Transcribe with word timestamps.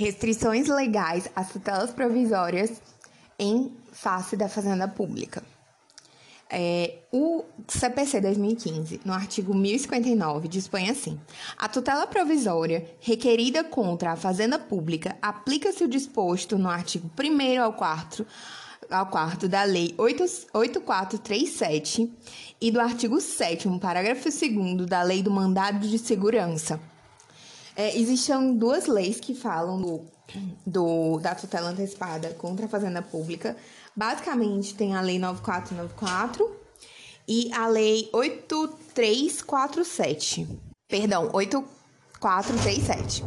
Restrições 0.00 0.66
legais 0.66 1.28
às 1.36 1.50
tutelas 1.50 1.90
provisórias 1.90 2.80
em 3.38 3.70
face 3.92 4.34
da 4.34 4.48
Fazenda 4.48 4.88
Pública. 4.88 5.42
É, 6.48 7.00
o 7.12 7.44
CPC 7.68 8.22
2015, 8.22 9.02
no 9.04 9.12
artigo 9.12 9.54
1059, 9.54 10.48
dispõe 10.48 10.88
assim: 10.88 11.20
a 11.54 11.68
tutela 11.68 12.06
provisória 12.06 12.90
requerida 12.98 13.62
contra 13.62 14.12
a 14.12 14.16
Fazenda 14.16 14.58
Pública 14.58 15.18
aplica-se 15.20 15.84
o 15.84 15.88
disposto 15.88 16.56
no 16.56 16.70
artigo 16.70 17.10
1 17.22 17.62
ao 17.62 17.74
4 17.74 18.26
ao 18.90 19.04
4 19.04 19.50
da 19.50 19.64
Lei 19.64 19.94
8, 19.98 20.22
8437 20.54 22.10
e 22.58 22.70
do 22.70 22.80
artigo 22.80 23.20
7, 23.20 23.68
parágrafo 23.78 24.30
2 24.30 24.86
da 24.86 25.02
Lei 25.02 25.22
do 25.22 25.30
Mandado 25.30 25.86
de 25.86 25.98
Segurança. 25.98 26.80
É, 27.80 27.96
existem 27.96 28.58
duas 28.58 28.86
leis 28.86 29.18
que 29.18 29.34
falam 29.34 29.80
do, 29.80 30.04
do, 30.66 31.18
da 31.18 31.34
tutela 31.34 31.70
antecipada 31.70 32.28
contra 32.34 32.66
a 32.66 32.68
Fazenda 32.68 33.00
Pública. 33.00 33.56
Basicamente, 33.96 34.74
tem 34.74 34.94
a 34.94 35.00
Lei 35.00 35.18
9494 35.18 36.60
e 37.26 37.50
a 37.54 37.66
Lei 37.68 38.10
8347. 38.12 40.46
Perdão, 40.86 41.30
8437. 41.32 43.22
Uh, 43.22 43.26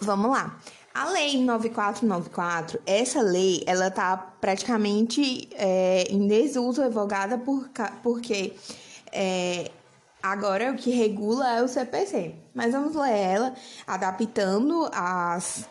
vamos 0.00 0.32
lá. 0.32 0.58
A 0.92 1.10
lei 1.10 1.40
9494, 1.42 2.80
essa 2.84 3.22
lei, 3.22 3.62
ela 3.66 3.88
tá 3.88 4.16
praticamente 4.16 5.48
é, 5.52 6.08
em 6.10 6.26
desuso, 6.26 6.82
revogada 6.82 7.38
por, 7.38 7.70
porque 8.02 8.54
é, 9.12 9.70
agora 10.22 10.70
o 10.70 10.76
que 10.76 10.90
regula 10.90 11.58
é 11.58 11.62
o 11.62 11.68
CPC. 11.68 12.34
Mas 12.54 12.72
vamos 12.72 12.94
ler 12.94 13.16
ela, 13.16 13.54
adaptando 13.86 14.88
as, 14.92 15.68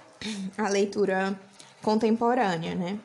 a 0.57 0.67
leitura 0.67 1.39
contemporânea, 1.81 2.75
né? 2.75 2.99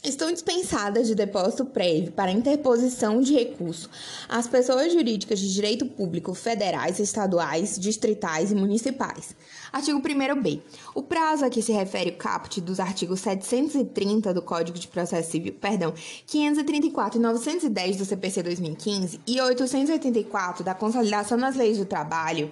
Estão 0.03 0.31
dispensadas 0.31 1.08
de 1.08 1.16
depósito 1.16 1.66
prévio 1.66 2.11
para 2.14 2.31
interposição 2.31 3.22
de 3.22 3.33
recurso 3.33 3.89
as 4.30 4.47
pessoas 4.47 4.94
jurídicas 4.94 5.39
de 5.39 5.53
direito 5.53 5.86
público 5.86 6.33
federais, 6.33 7.00
estaduais, 7.00 7.77
distritais 7.77 8.52
e 8.52 8.55
municipais. 8.55 9.36
Artigo 9.73 10.02
1b. 10.02 10.61
O 10.95 11.03
prazo 11.03 11.45
a 11.45 11.50
que 11.50 11.61
se 11.61 11.73
refere 11.73 12.11
o 12.11 12.17
caput 12.17 12.61
dos 12.61 12.80
artigos 12.80 13.20
730 13.22 14.33
do 14.33 14.42
Código 14.42 14.80
de 14.80 14.88
Processo 14.88 15.31
Civil, 15.31 15.53
perdão, 15.53 15.94
534 16.27 17.20
e 17.20 17.22
910 17.22 17.98
do 17.98 18.05
CPC 18.05 18.43
2015 18.43 19.20
e 19.27 19.39
884 19.39 20.64
da 20.64 20.73
Consolidação 20.73 21.38
das 21.38 21.55
Leis 21.55 21.77
do 21.77 21.86
Trabalho 21.86 22.49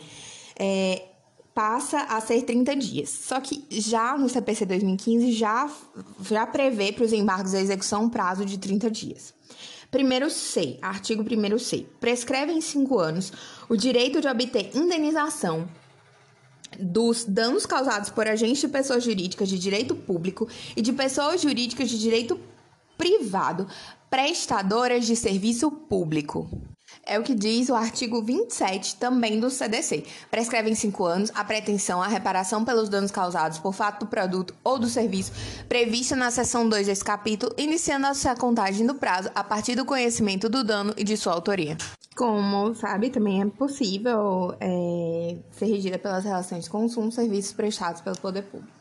é, 0.59 1.03
passa 1.57 2.01
a 2.01 2.21
ser 2.21 2.43
30 2.43 2.75
dias. 2.75 3.09
Só 3.09 3.41
que 3.41 3.65
já 3.71 4.15
no 4.15 4.29
CPC 4.29 4.63
2015 4.63 5.31
já, 5.31 5.67
já 6.21 6.45
prevê 6.45 6.91
para 6.91 7.03
os 7.03 7.11
embargos 7.11 7.53
da 7.53 7.59
execução 7.59 8.03
um 8.03 8.09
prazo 8.09 8.45
de 8.45 8.59
30 8.59 8.91
dias. 8.91 9.33
Primeiro 9.89 10.29
C, 10.29 10.77
artigo 10.83 11.23
1 11.23 11.57
C, 11.57 11.87
prescreve 11.99 12.51
em 12.51 12.61
cinco 12.61 12.99
anos 12.99 13.33
o 13.67 13.75
direito 13.75 14.21
de 14.21 14.27
obter 14.27 14.69
indenização 14.75 15.67
dos 16.79 17.25
danos 17.25 17.65
causados 17.65 18.11
por 18.11 18.27
agentes 18.27 18.59
de 18.59 18.67
pessoas 18.67 19.03
jurídicas 19.03 19.49
de 19.49 19.57
direito 19.57 19.95
público 19.95 20.47
e 20.75 20.81
de 20.83 20.93
pessoas 20.93 21.41
jurídicas 21.41 21.89
de 21.89 21.97
direito 21.97 22.39
privado 22.97 23.67
prestadoras 24.09 25.05
de 25.05 25.15
serviço 25.15 25.69
público. 25.69 26.49
É 27.05 27.19
o 27.19 27.23
que 27.23 27.35
diz 27.35 27.69
o 27.69 27.75
artigo 27.75 28.21
27 28.21 28.95
também 28.95 29.39
do 29.39 29.49
CDC. 29.49 30.05
Prescreve 30.31 30.69
em 30.69 30.75
cinco 30.75 31.05
anos 31.05 31.31
a 31.35 31.43
pretensão 31.43 32.01
à 32.01 32.07
reparação 32.07 32.63
pelos 32.63 32.89
danos 32.89 33.11
causados 33.11 33.59
por 33.59 33.73
fato 33.73 34.01
do 34.01 34.09
produto 34.09 34.53
ou 34.63 34.79
do 34.79 34.87
serviço 34.87 35.31
prevista 35.67 36.15
na 36.15 36.31
seção 36.31 36.67
2 36.67 36.87
desse 36.87 37.03
capítulo, 37.03 37.53
iniciando-se 37.57 38.27
a 38.27 38.35
contagem 38.35 38.85
do 38.85 38.95
prazo 38.95 39.29
a 39.35 39.43
partir 39.43 39.75
do 39.75 39.85
conhecimento 39.85 40.49
do 40.49 40.63
dano 40.63 40.93
e 40.97 41.03
de 41.03 41.17
sua 41.17 41.33
autoria. 41.33 41.77
Como 42.15 42.73
sabe, 42.73 43.09
também 43.09 43.41
é 43.41 43.45
possível 43.45 44.55
é, 44.59 45.37
ser 45.51 45.65
regida 45.65 45.99
pelas 45.99 46.23
relações 46.23 46.63
de 46.63 46.69
consumo 46.69 47.11
serviços 47.11 47.53
prestados 47.53 48.01
pelo 48.01 48.17
poder 48.17 48.43
público. 48.43 48.73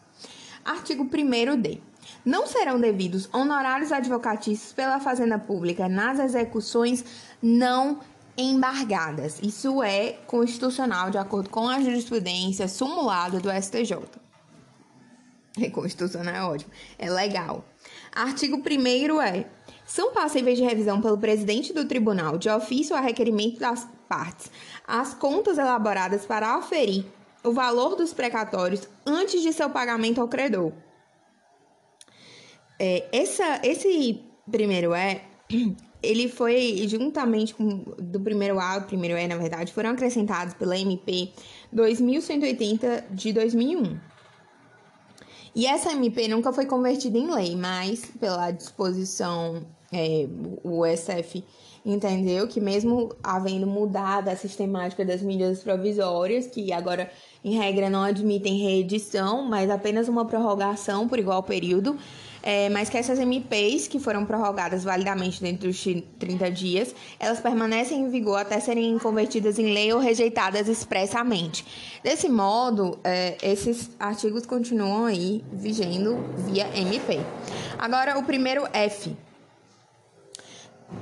Artigo 0.65 1.05
1d. 1.05 1.78
Não 2.26 2.44
serão 2.44 2.81
devidos 2.81 3.28
honorários 3.32 3.92
advocatícios 3.92 4.72
pela 4.72 4.98
Fazenda 4.98 5.38
Pública 5.38 5.88
nas 5.88 6.19
execuções 6.19 7.04
não 7.41 8.00
embargadas. 8.37 9.38
Isso 9.41 9.81
é 9.81 10.14
constitucional, 10.26 11.09
de 11.09 11.19
acordo 11.19 11.48
com 11.48 11.69
a 11.69 11.81
jurisprudência 11.81 12.66
sumulada 12.66 13.38
do 13.38 13.48
STJ. 13.48 13.97
É 15.62 15.70
constitucional, 15.70 16.34
é 16.34 16.42
ótimo. 16.42 16.72
É 16.98 17.09
legal. 17.09 17.64
Artigo 18.12 18.56
1 18.56 19.22
é: 19.22 19.47
são 19.87 20.12
passíveis 20.12 20.58
de 20.58 20.64
revisão 20.64 21.00
pelo 21.00 21.16
presidente 21.16 21.72
do 21.72 21.87
tribunal, 21.87 22.38
de 22.38 22.50
ofício 22.50 22.97
a 22.97 23.00
requerimento 23.00 23.60
das 23.60 23.87
partes, 24.08 24.50
as 24.84 25.14
contas 25.14 25.58
elaboradas 25.58 26.26
para 26.26 26.56
aferir 26.56 27.06
o 27.44 27.53
valor 27.53 27.94
dos 27.94 28.12
precatórios 28.12 28.88
antes 29.06 29.43
de 29.43 29.53
seu 29.53 29.70
pagamento 29.70 30.20
ao 30.20 30.26
credor. 30.26 30.72
É, 32.78 33.06
essa, 33.12 33.60
esse 33.62 34.20
primeiro 34.50 34.94
é 34.94 35.22
ele 36.03 36.28
foi 36.28 36.87
juntamente 36.88 37.54
com 37.54 37.84
do 37.98 38.20
primeiro 38.20 38.60
A, 38.60 38.78
o 38.78 38.82
primeiro 38.82 39.16
E, 39.16 39.26
na 39.26 39.37
verdade, 39.37 39.72
foram 39.72 39.91
acrescentados 39.91 40.54
pela 40.54 40.78
MP 40.78 41.32
2180 41.72 43.06
de 43.10 43.32
2001. 43.32 43.98
E 45.54 45.66
essa 45.66 45.91
MP 45.92 46.28
nunca 46.28 46.53
foi 46.53 46.66
convertida 46.66 47.16
em 47.16 47.34
lei, 47.34 47.56
mas 47.56 48.04
pela 48.20 48.50
disposição, 48.50 49.66
é, 49.91 50.28
o 50.62 50.84
SF 50.84 51.43
entendeu 51.82 52.47
que 52.47 52.60
mesmo 52.60 53.14
havendo 53.22 53.66
mudado 53.66 54.28
a 54.28 54.37
sistemática 54.37 55.04
das 55.04 55.22
medidas 55.22 55.62
provisórias, 55.62 56.47
que 56.47 56.72
agora 56.72 57.10
em 57.43 57.56
regra 57.56 57.88
não 57.88 58.03
admitem 58.03 58.58
reedição, 58.58 59.47
mas 59.47 59.70
apenas 59.70 60.08
uma 60.08 60.26
prorrogação 60.26 61.08
por 61.08 61.19
igual 61.19 61.43
período, 61.43 61.97
é, 62.47 62.69
mas 62.69 62.89
que 62.89 62.97
essas 62.97 63.19
MPs, 63.19 63.89
que 63.89 63.99
foram 63.99 64.25
prorrogadas 64.25 64.84
validamente 64.84 65.43
dentro 65.43 65.67
dos 65.67 65.84
30 66.17 66.49
dias, 66.53 66.95
elas 67.19 67.41
permanecem 67.41 68.03
em 68.03 68.09
vigor 68.09 68.39
até 68.39 68.61
serem 68.61 68.97
convertidas 69.01 69.59
em 69.59 69.75
lei 69.75 69.93
ou 69.93 69.99
rejeitadas 69.99 70.69
expressamente. 70.69 71.67
Desse 72.05 72.29
modo, 72.29 73.01
é, 73.03 73.37
esses 73.43 73.91
artigos 73.99 74.47
continuam 74.47 75.06
aí 75.06 75.44
vigendo 75.53 76.19
via 76.47 76.69
MP. 76.73 77.19
Agora, 77.76 78.17
o 78.17 78.23
primeiro 78.23 78.62
F, 78.73 79.17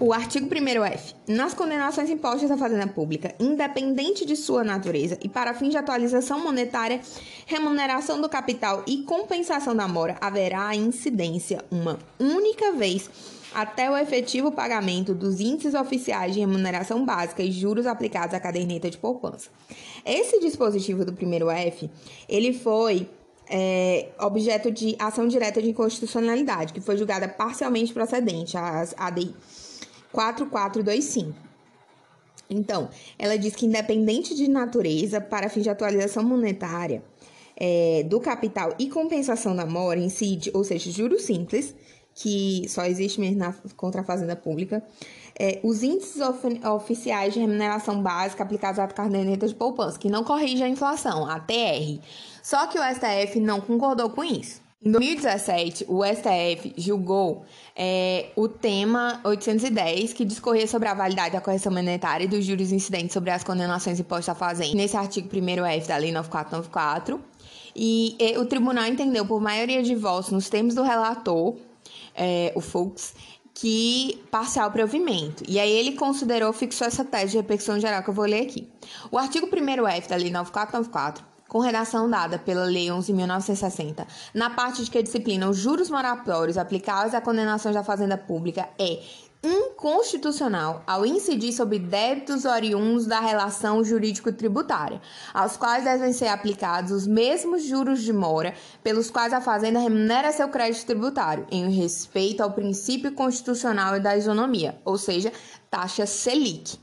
o 0.01 0.13
artigo 0.13 0.49
1F. 0.49 1.15
Nas 1.29 1.55
condenações 1.55 2.11
impostas 2.11 2.51
à 2.51 2.57
fazenda 2.57 2.87
pública, 2.87 3.35
independente 3.39 4.25
de 4.25 4.37
sua 4.37 4.65
natureza 4.65 5.19
e 5.23 5.29
para 5.29 5.55
fins 5.55 5.71
de 5.71 5.77
atualização 5.77 6.43
monetária, 6.43 7.01
remuneração 7.47 8.21
do 8.21 8.29
capital 8.29 8.83
e 8.87 9.03
compensação 9.03 9.75
da 9.75 9.87
mora, 9.87 10.17
haverá 10.21 10.69
a 10.69 10.77
incidência 10.77 11.65
uma 11.71 11.99
única 12.19 12.73
vez 12.73 13.09
até 13.55 13.89
o 13.89 13.97
efetivo 13.97 14.51
pagamento 14.51 15.15
dos 15.15 15.41
índices 15.41 15.75
oficiais 15.75 16.35
de 16.35 16.41
remuneração 16.41 17.05
básica 17.05 17.43
e 17.43 17.53
juros 17.53 17.87
aplicados 17.87 18.35
à 18.35 18.41
caderneta 18.41 18.91
de 18.91 18.99
poupança. 18.99 19.49
Esse 20.05 20.41
dispositivo 20.41 21.05
do 21.05 21.13
primeiro 21.13 21.49
F, 21.49 21.89
ele 22.29 22.53
foi 22.53 23.09
é, 23.49 24.09
objeto 24.19 24.73
de 24.73 24.97
ação 24.99 25.29
direta 25.29 25.63
de 25.63 25.71
inconstitucionalidade, 25.71 26.73
que 26.73 26.81
foi 26.81 26.97
julgada 26.97 27.29
parcialmente 27.29 27.93
procedente, 27.93 28.57
as 28.57 28.95
ADI 28.99 29.35
4425. 30.15 31.35
Então, 32.49 32.89
ela 33.19 33.37
diz 33.37 33.55
que 33.55 33.67
independente 33.67 34.35
de 34.35 34.49
natureza, 34.49 35.21
para 35.21 35.49
fins 35.49 35.65
de 35.65 35.71
atualização 35.71 36.23
monetária 36.23 37.03
é, 37.57 38.05
do 38.05 38.21
capital 38.21 38.75
e 38.79 38.89
compensação 38.89 39.55
da 39.55 39.67
mora, 39.67 39.99
incide, 39.99 40.51
ou 40.55 40.63
seja, 40.63 40.91
juros 40.91 41.23
simples, 41.23 41.75
que 42.15 42.65
só 42.69 42.85
existe 42.85 43.21
mesmo 43.21 43.39
na, 43.39 43.55
contra 43.77 44.03
a 44.03 44.05
fazenda 44.05 44.37
pública, 44.37 44.85
é, 45.37 45.59
os 45.65 45.83
índices 45.83 46.21
of, 46.21 46.47
oficiais 46.69 47.35
de 47.35 47.41
remuneração 47.41 48.01
básica 48.01 48.45
aplicados 48.45 48.79
à 48.79 48.87
caderneta 48.87 49.49
de 49.49 49.55
poupança, 49.55 49.99
que 49.99 50.09
não 50.09 50.23
corrige 50.23 50.63
a 50.63 50.69
inflação, 50.69 51.29
a 51.29 51.41
TR. 51.41 52.01
Só 52.41 52.67
que 52.69 52.79
o 52.79 52.83
STF 52.83 53.41
não 53.41 53.61
concordou 53.61 54.11
com 54.11 54.23
isso. 54.23 54.64
Em 54.85 54.91
2017, 54.91 55.87
o 55.89 56.05
STF 56.05 56.75
julgou 56.77 57.47
é, 57.75 58.27
o 58.37 58.47
tema 58.47 59.19
810, 59.25 60.13
que 60.13 60.27
discorria 60.27 60.67
sobre 60.67 60.89
a 60.89 60.93
validade 60.93 61.33
da 61.33 61.41
correção 61.41 61.73
monetária 61.73 62.25
e 62.25 62.29
dos 62.29 62.45
juros 62.45 62.71
incidentes 62.71 63.15
sobre 63.15 63.31
as 63.31 63.43
condenações 63.43 63.99
impostas 63.99 64.29
à 64.29 64.35
fazenda, 64.35 64.77
nesse 64.77 64.95
artigo 64.95 65.27
1F 65.27 65.87
da 65.87 65.97
Lei 65.97 66.13
9494. 66.13 67.19
E, 67.75 68.15
e 68.21 68.37
o 68.37 68.45
tribunal 68.45 68.85
entendeu, 68.85 69.25
por 69.25 69.41
maioria 69.41 69.83
de 69.83 69.95
votos, 69.95 70.31
nos 70.31 70.51
termos 70.51 70.75
do 70.75 70.83
relator, 70.83 71.57
é, 72.15 72.53
o 72.55 72.61
Fux, 72.61 73.15
que 73.55 74.23
parcial 74.31 74.71
provimento. 74.71 75.45
E 75.49 75.59
aí 75.59 75.71
ele 75.71 75.93
considerou, 75.93 76.53
fixou 76.53 76.87
essa 76.87 77.03
tese 77.03 77.31
de 77.31 77.37
repercussão 77.39 77.81
geral 77.81 78.03
que 78.03 78.11
eu 78.11 78.15
vou 78.15 78.27
ler 78.27 78.43
aqui. 78.43 78.69
O 79.11 79.17
artigo 79.17 79.47
1F 79.47 80.09
da 80.09 80.17
Lei 80.17 80.31
9494 80.31 81.34
com 81.55 81.61
redação 81.61 82.11
dada 82.11 82.37
pela 82.37 82.65
Lei 82.65 82.89
11.960, 82.89 84.05
na 84.35 84.51
parte 84.51 84.83
de 84.83 84.91
que 84.91 85.01
disciplina 85.01 85.49
os 85.49 85.57
juros 85.57 85.89
moratórios 85.89 86.59
aplicáveis 86.59 87.15
à 87.15 87.21
condenação 87.21 87.71
da 87.71 87.85
fazenda 87.85 88.19
pública, 88.19 88.69
é 88.77 89.01
inconstitucional 89.41 90.83
ao 90.85 91.07
incidir 91.07 91.53
sobre 91.53 91.79
débitos 91.79 92.45
oriundos 92.45 93.07
da 93.07 93.21
relação 93.21 93.85
jurídico-tributária, 93.85 95.01
aos 95.33 95.57
quais 95.57 95.85
devem 95.85 96.13
ser 96.13 96.27
aplicados 96.27 96.91
os 96.91 97.07
mesmos 97.07 97.63
juros 97.63 98.03
de 98.03 98.13
mora 98.13 98.53
pelos 98.83 99.09
quais 99.09 99.33
a 99.33 99.41
fazenda 99.41 99.79
remunera 99.79 100.33
seu 100.33 100.49
crédito 100.49 100.87
tributário, 100.87 101.47
em 101.53 101.71
respeito 101.71 102.43
ao 102.43 102.51
princípio 102.51 103.13
constitucional 103.13 104.01
da 104.01 104.17
isonomia, 104.17 104.77
ou 104.85 104.99
seja, 104.99 105.33
taxa 105.71 106.05
Selic. 106.05 106.83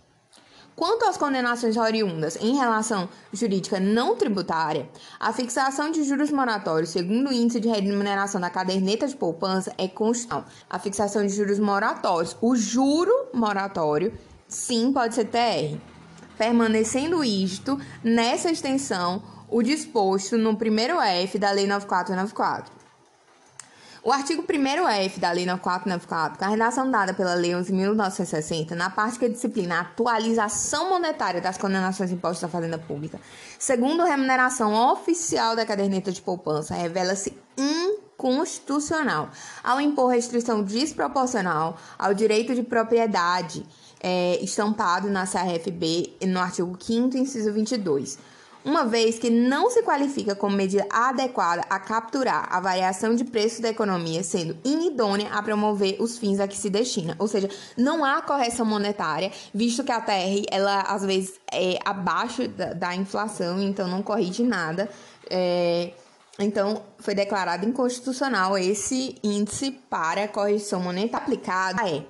Quanto 0.82 1.06
às 1.06 1.16
condenações 1.16 1.78
oriundas 1.78 2.36
em 2.38 2.56
relação 2.56 3.08
jurídica 3.32 3.80
não 3.80 4.16
tributária, 4.16 4.90
a 5.20 5.32
fixação 5.32 5.92
de 5.92 6.04
juros 6.04 6.32
moratórios 6.32 6.90
segundo 6.90 7.30
o 7.30 7.32
índice 7.32 7.60
de 7.60 7.68
remuneração 7.68 8.42
da 8.42 8.50
caderneta 8.50 9.08
de 9.08 9.16
poupança 9.16 9.72
é 9.78 9.88
constitucional. 9.88 10.44
A 10.68 10.80
fixação 10.80 11.24
de 11.24 11.36
juros 11.36 11.60
moratórios, 11.60 12.36
o 12.42 12.56
juro 12.56 13.14
moratório, 13.32 14.12
sim, 14.48 14.92
pode 14.92 15.14
ser 15.14 15.26
TR, 15.26 15.78
permanecendo 16.36 17.24
isto 17.24 17.80
nessa 18.04 18.50
extensão 18.50 19.22
o 19.52 19.62
disposto 19.62 20.36
no 20.36 20.58
primeiro 20.58 21.00
F 21.00 21.38
da 21.38 21.52
Lei 21.52 21.68
9494. 21.68 22.81
O 24.04 24.12
artigo 24.12 24.42
1F 24.42 25.20
da 25.20 25.32
Lei 25.32 25.46
9494, 25.46 26.40
com 26.40 26.46
a 26.46 26.48
redação 26.48 26.90
dada 26.90 27.14
pela 27.14 27.36
Lei 27.36 27.52
11.960, 27.52 28.72
na 28.72 28.90
parte 28.90 29.20
que 29.20 29.30
disciplina 29.30 29.76
a 29.76 29.82
atualização 29.82 30.90
monetária 30.90 31.40
das 31.40 31.56
condenações 31.56 32.12
impostas 32.12 32.46
à 32.46 32.48
fazenda 32.48 32.80
pública, 32.80 33.20
segundo 33.60 34.02
a 34.02 34.06
remuneração 34.06 34.74
oficial 34.92 35.56
da 35.56 35.68
caderneta 35.68 36.12
de 36.12 36.20
poupança, 36.20 36.74
revela-se 36.74 37.38
inconstitucional. 37.56 39.30
Ao 39.64 39.80
impor 39.80 40.10
restrição 40.10 40.64
desproporcional 40.64 41.78
ao 42.00 42.12
direito 42.16 42.56
de 42.56 42.64
propriedade 42.64 43.64
é, 44.02 44.44
estampado 44.44 45.12
na 45.12 45.28
CRFB 45.28 46.18
no 46.26 46.40
artigo 46.40 46.76
5 46.76 47.16
inciso 47.18 47.54
22 47.54 48.18
uma 48.64 48.86
vez 48.86 49.18
que 49.18 49.30
não 49.30 49.70
se 49.70 49.82
qualifica 49.84 50.36
como 50.36 50.56
medida 50.56 50.86
adequada 50.90 51.64
a 51.70 51.80
capturar 51.80 52.48
a 52.52 52.60
variação 52.60 53.16
de 53.16 53.24
preço 53.24 53.62
da 53.62 53.70
economia, 53.70 54.24
sendo 54.24 54.58
inidônea 54.64 55.30
a 55.32 55.42
promover 55.42 55.98
os 56.00 56.18
fins 56.18 56.40
a 56.40 56.48
que 56.48 56.58
se 56.58 56.70
destina. 56.70 57.16
Ou 57.20 57.28
seja, 57.28 57.50
não 57.78 58.06
há 58.06 58.22
correção 58.22 58.66
monetária, 58.66 59.32
visto 59.54 59.84
que 59.84 59.92
a 59.92 60.00
TR, 60.00 60.46
ela 60.52 60.82
às 60.82 61.04
vezes 61.04 61.40
é 61.52 61.78
abaixo 61.86 62.48
da, 62.48 62.74
da 62.74 62.96
inflação, 62.96 63.62
então 63.62 63.88
não 63.88 64.02
corrige 64.02 64.44
nada. 64.44 64.90
É, 65.30 65.92
então, 66.40 66.84
foi 66.98 67.14
declarado 67.14 67.68
inconstitucional 67.68 68.58
esse 68.58 69.16
índice 69.24 69.72
para 69.90 70.28
correção 70.28 70.82
monetária 70.82 71.26
aplicado 71.26 71.82
é 71.88 72.04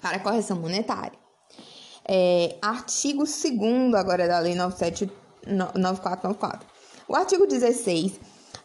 para 0.00 0.18
correção 0.18 0.58
monetária. 0.58 1.27
É, 2.10 2.56
artigo 2.62 3.24
2 3.24 3.94
agora 3.94 4.26
da 4.26 4.38
Lei 4.38 4.54
97, 4.54 5.10
9494. 5.46 6.66
O 7.06 7.14
artigo 7.14 7.46
16 7.46 8.18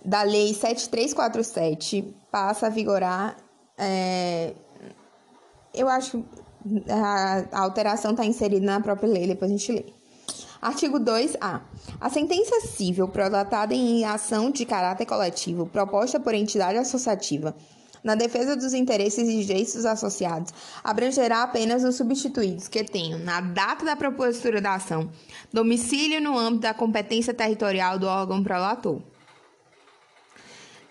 da 0.04 0.24
Lei 0.24 0.54
7347 0.54 2.16
passa 2.32 2.68
a 2.68 2.70
vigorar. 2.70 3.36
É, 3.78 4.54
eu 5.74 5.90
acho 5.90 6.24
a, 6.90 7.46
a 7.52 7.60
alteração 7.62 8.12
está 8.12 8.26
inserida 8.26 8.66
na 8.66 8.80
própria 8.80 9.10
lei, 9.10 9.28
depois 9.28 9.52
a 9.52 9.54
gente 9.54 9.72
lê. 9.72 9.86
Artigo 10.62 10.98
2A. 10.98 11.62
A 12.00 12.10
sentença 12.10 12.62
civil 12.62 13.10
prolatada 13.10 13.74
em 13.74 14.06
ação 14.06 14.50
de 14.50 14.66
caráter 14.66 15.06
coletivo 15.06 15.66
proposta 15.66 16.20
por 16.20 16.34
entidade 16.34 16.78
associativa 16.78 17.54
na 18.04 18.16
defesa 18.16 18.56
dos 18.56 18.74
interesses 18.74 19.28
e 19.30 19.44
direitos 19.46 19.86
associados, 19.86 20.54
abrangerá 20.84 21.44
apenas 21.44 21.84
os 21.84 21.96
substituídos 21.96 22.68
que 22.68 22.84
tenham, 22.84 23.20
na 23.20 23.40
data 23.40 23.86
da 23.86 23.96
propositura 23.96 24.60
da 24.60 24.76
ação, 24.76 25.10
domicílio 25.52 26.22
no 26.22 26.38
âmbito 26.38 26.64
da 26.64 26.74
competência 26.74 27.34
territorial 27.34 27.98
do 27.98 28.08
órgão 28.08 28.44
prolator. 28.44 29.02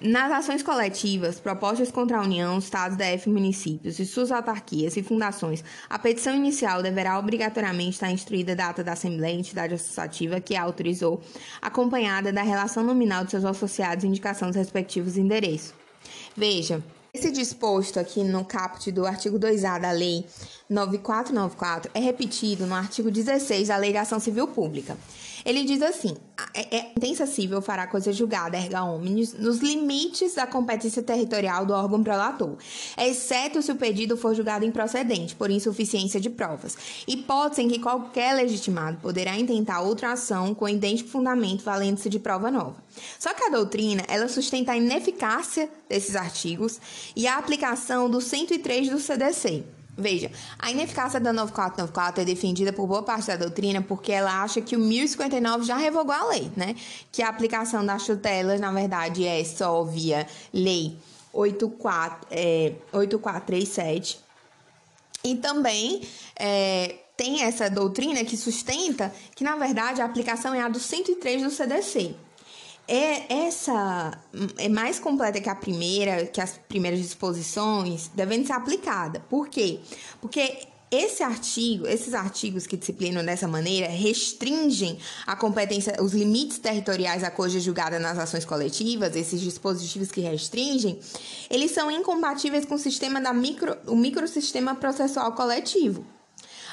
Nas 0.04 0.32
ações 0.32 0.64
coletivas 0.64 1.38
propostas 1.38 1.92
contra 1.92 2.18
a 2.18 2.22
União, 2.22 2.58
Estados, 2.58 2.96
DF, 2.96 3.30
municípios 3.30 4.00
e 4.00 4.04
suas 4.04 4.32
autarquias 4.32 4.96
e 4.96 5.02
fundações, 5.02 5.62
a 5.88 5.96
petição 5.96 6.34
inicial 6.34 6.82
deverá 6.82 7.16
obrigatoriamente 7.16 7.90
estar 7.90 8.10
instruída 8.10 8.50
a 8.50 8.56
data 8.56 8.82
da 8.82 8.94
Assembleia 8.94 9.38
Entidade 9.38 9.74
Associativa 9.74 10.40
que 10.40 10.56
a 10.56 10.62
autorizou, 10.62 11.22
acompanhada 11.60 12.32
da 12.32 12.42
relação 12.42 12.82
nominal 12.82 13.24
de 13.24 13.30
seus 13.30 13.44
associados 13.44 14.02
e 14.02 14.08
indicação 14.08 14.48
dos 14.48 14.56
respectivos 14.56 15.16
endereços. 15.16 15.72
Veja, 16.36 16.82
esse 17.14 17.30
disposto 17.30 18.00
aqui 18.00 18.24
no 18.24 18.42
caput 18.42 18.90
do 18.90 19.04
artigo 19.04 19.38
2A 19.38 19.78
da 19.78 19.90
Lei 19.90 20.24
9494 20.66 21.90
é 21.92 22.00
repetido 22.00 22.66
no 22.66 22.74
artigo 22.74 23.10
16 23.10 23.68
da 23.68 23.76
Lei 23.76 23.92
de 23.92 23.98
Ação 23.98 24.18
Civil 24.18 24.48
Pública. 24.48 24.96
Ele 25.44 25.64
diz 25.64 25.82
assim: 25.82 26.16
é, 26.54 26.76
é, 26.76 26.92
intensa 26.96 27.26
civil 27.26 27.60
fará 27.62 27.86
coisa 27.86 28.12
julgada 28.12 28.56
erga 28.56 28.84
omnes 28.84 29.34
nos 29.34 29.58
limites 29.58 30.34
da 30.34 30.46
competência 30.46 31.02
territorial 31.02 31.64
do 31.64 31.72
órgão 31.72 32.02
prolator, 32.02 32.56
exceto 32.98 33.62
se 33.62 33.72
o 33.72 33.76
pedido 33.76 34.16
for 34.16 34.34
julgado 34.34 34.64
improcedente 34.64 35.34
por 35.34 35.50
insuficiência 35.50 36.20
de 36.20 36.30
provas, 36.30 36.76
hipótese 37.06 37.62
em 37.62 37.68
que 37.68 37.78
qualquer 37.78 38.34
legitimado 38.34 38.98
poderá 38.98 39.36
intentar 39.38 39.80
outra 39.80 40.12
ação 40.12 40.54
com 40.54 40.68
idêntico 40.68 41.10
fundamento 41.10 41.64
valendo-se 41.64 42.08
de 42.08 42.18
prova 42.18 42.50
nova. 42.50 42.76
Só 43.18 43.32
que 43.34 43.44
a 43.44 43.50
doutrina, 43.50 44.04
ela 44.08 44.28
sustenta 44.28 44.72
a 44.72 44.76
ineficácia 44.76 45.68
desses 45.88 46.16
artigos 46.16 46.80
e 47.16 47.26
a 47.26 47.38
aplicação 47.38 48.08
do 48.08 48.20
103 48.20 48.90
do 48.90 48.98
CDC. 48.98 49.64
Veja, 49.96 50.30
a 50.58 50.70
ineficácia 50.70 51.20
da 51.20 51.32
9494 51.34 52.22
é 52.22 52.24
defendida 52.24 52.72
por 52.72 52.86
boa 52.86 53.02
parte 53.02 53.26
da 53.26 53.36
doutrina 53.36 53.82
porque 53.82 54.10
ela 54.10 54.42
acha 54.42 54.60
que 54.62 54.74
o 54.74 54.78
1059 54.78 55.64
já 55.64 55.76
revogou 55.76 56.14
a 56.14 56.28
lei, 56.28 56.50
né? 56.56 56.74
Que 57.10 57.22
a 57.22 57.28
aplicação 57.28 57.84
das 57.84 58.04
tutelas, 58.06 58.58
na 58.58 58.72
verdade, 58.72 59.26
é 59.26 59.44
só 59.44 59.84
via 59.84 60.26
lei 60.52 60.96
84, 61.32 62.26
é, 62.30 62.72
8437. 62.90 64.18
E 65.24 65.36
também 65.36 66.02
é, 66.36 66.96
tem 67.14 67.42
essa 67.42 67.68
doutrina 67.68 68.24
que 68.24 68.36
sustenta 68.36 69.12
que, 69.34 69.44
na 69.44 69.56
verdade, 69.56 70.00
a 70.00 70.06
aplicação 70.06 70.54
é 70.54 70.62
a 70.62 70.68
do 70.68 70.80
103 70.80 71.42
do 71.42 71.50
CDC 71.50 72.14
é 72.92 73.46
essa 73.46 74.12
é 74.58 74.68
mais 74.68 74.98
completa 74.98 75.40
que 75.40 75.48
a 75.48 75.54
primeira, 75.54 76.26
que 76.26 76.42
as 76.42 76.58
primeiras 76.68 77.00
disposições, 77.00 78.10
devem 78.14 78.44
ser 78.44 78.52
aplicada. 78.52 79.20
Por 79.30 79.48
quê? 79.48 79.80
Porque 80.20 80.66
esse 80.90 81.22
artigo, 81.22 81.86
esses 81.86 82.12
artigos 82.12 82.66
que 82.66 82.76
disciplinam 82.76 83.24
dessa 83.24 83.48
maneira 83.48 83.88
restringem 83.88 84.98
a 85.26 85.34
competência, 85.34 85.96
os 86.02 86.12
limites 86.12 86.58
territoriais 86.58 87.24
à 87.24 87.30
coisa 87.30 87.58
julgada 87.58 87.98
nas 87.98 88.18
ações 88.18 88.44
coletivas, 88.44 89.16
esses 89.16 89.40
dispositivos 89.40 90.12
que 90.12 90.20
restringem, 90.20 91.00
eles 91.48 91.70
são 91.70 91.90
incompatíveis 91.90 92.66
com 92.66 92.74
o 92.74 92.78
sistema 92.78 93.22
da 93.22 93.32
micro, 93.32 93.74
o 93.86 93.96
microsistema 93.96 94.74
processual 94.74 95.32
coletivo. 95.32 96.04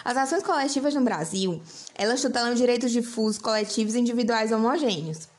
As 0.04 0.18
ações 0.18 0.44
coletivas 0.44 0.94
no 0.94 1.02
Brasil, 1.02 1.62
elas 1.96 2.22
tutelam 2.22 2.54
direitos 2.56 2.92
difusos 2.92 3.38
coletivos 3.38 3.96
e 3.96 4.00
individuais 4.00 4.52
homogêneos. 4.52 5.30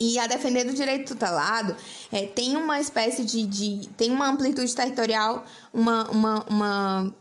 E 0.00 0.18
a 0.18 0.26
defender 0.26 0.64
do 0.64 0.72
direito 0.72 1.12
tutelado 1.12 1.76
é, 2.10 2.26
tem 2.26 2.56
uma 2.56 2.80
espécie 2.80 3.22
de, 3.22 3.46
de. 3.46 3.88
tem 3.98 4.10
uma 4.10 4.30
amplitude 4.30 4.74
territorial, 4.74 5.44
uma, 5.74 6.10
uma, 6.10 6.44
uma 6.48 7.14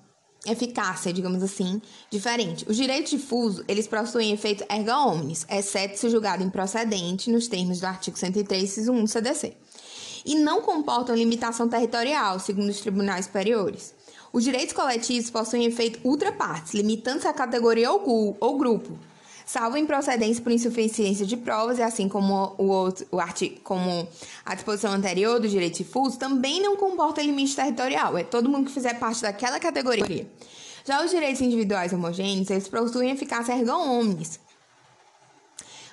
eficácia, 0.46 1.12
digamos 1.12 1.44
assim, 1.44 1.82
diferente. 2.10 2.66
Os 2.70 2.78
direitos 2.78 3.12
difusos, 3.12 3.66
eles 3.68 3.86
possuem 3.86 4.32
efeito 4.32 4.64
erga 4.70 4.98
omnes, 4.98 5.46
exceto 5.50 6.00
se 6.00 6.10
julgado 6.10 6.42
improcedente 6.42 7.30
nos 7.30 7.50
termos 7.50 7.82
do 7.82 7.86
artigo 7.86 8.18
103, 8.18 8.64
inciso 8.64 8.94
1 8.94 9.04
do 9.04 9.08
CDC. 9.10 9.58
E 10.26 10.36
não 10.36 10.62
comportam 10.62 11.16
limitação 11.16 11.68
territorial, 11.68 12.40
segundo 12.40 12.70
os 12.70 12.80
tribunais 12.80 13.26
superiores. 13.26 13.94
Os 14.32 14.44
direitos 14.44 14.74
coletivos 14.74 15.30
possuem 15.30 15.66
efeito 15.66 16.00
ultra 16.08 16.32
partes, 16.32 16.74
limitando-se 16.74 17.28
a 17.28 17.34
categoria 17.34 17.92
ou 17.92 18.58
grupo, 18.58 18.98
salvo 19.52 19.78
improcedência 19.78 20.44
por 20.44 20.52
insuficiência 20.52 21.26
de 21.26 21.36
provas, 21.36 21.80
e 21.80 21.82
assim 21.82 22.08
como 22.08 22.54
o, 22.56 22.66
outro, 22.66 23.08
o 23.12 23.20
artigo, 23.20 23.60
como 23.64 24.08
a 24.46 24.54
disposição 24.54 24.92
anterior 24.94 25.40
do 25.40 25.50
direito 25.50 25.78
difuso, 25.78 26.20
também 26.20 26.62
não 26.62 26.76
comporta 26.76 27.20
limite 27.20 27.56
territorial, 27.56 28.16
é 28.16 28.24
todo 28.24 28.48
mundo 28.48 28.68
que 28.68 28.72
fizer 28.72 29.00
parte 29.00 29.24
daquela 29.24 29.60
categoria. 29.60 30.30
Já 30.86 31.04
os 31.04 31.10
direitos 31.10 31.42
individuais 31.42 31.92
homogêneos, 31.92 32.48
eles 32.52 32.68
possuem 32.68 33.10
eficácia 33.10 33.54
erga 33.54 33.76
omnes, 33.76 34.40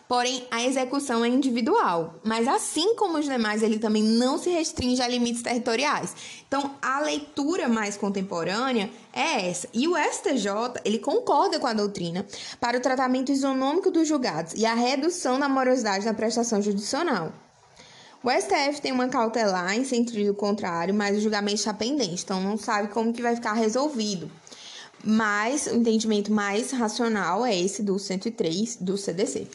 Porém, 0.08 0.46
a 0.52 0.64
execução 0.64 1.24
é 1.24 1.28
individual, 1.28 2.14
mas 2.22 2.46
assim 2.46 2.94
como 2.94 3.18
os 3.18 3.24
demais, 3.24 3.60
ele 3.60 3.78
também 3.78 4.04
não 4.04 4.38
se 4.38 4.48
restringe 4.50 5.02
a 5.02 5.08
limites 5.08 5.42
territoriais. 5.42 6.14
Então, 6.46 6.76
a 6.80 7.00
leitura 7.00 7.68
mais 7.68 7.96
contemporânea 7.96 8.88
é 9.12 9.48
essa. 9.48 9.68
E 9.74 9.88
o 9.88 9.96
STJ, 9.96 10.80
ele 10.84 11.00
concorda 11.00 11.58
com 11.58 11.66
a 11.66 11.72
doutrina 11.72 12.24
para 12.60 12.78
o 12.78 12.80
tratamento 12.80 13.32
isonômico 13.32 13.90
dos 13.90 14.06
julgados 14.06 14.54
e 14.54 14.64
a 14.64 14.74
redução 14.74 15.40
da 15.40 15.48
morosidade 15.48 16.04
da 16.04 16.14
prestação 16.14 16.62
judicional. 16.62 17.32
O 18.22 18.30
STF 18.30 18.80
tem 18.80 18.92
uma 18.92 19.08
cautelar 19.08 19.76
em 19.76 19.84
sentido 19.84 20.34
contrário, 20.34 20.94
mas 20.94 21.16
o 21.16 21.20
julgamento 21.20 21.56
está 21.56 21.74
pendente, 21.74 22.22
então 22.22 22.40
não 22.40 22.56
sabe 22.56 22.88
como 22.88 23.12
que 23.12 23.22
vai 23.22 23.34
ficar 23.34 23.54
resolvido. 23.54 24.30
Mas 25.04 25.66
o 25.66 25.74
entendimento 25.74 26.32
mais 26.32 26.70
racional 26.70 27.44
é 27.44 27.56
esse 27.56 27.82
do 27.82 27.98
103 27.98 28.76
do 28.76 28.96
CDC. 28.96 29.48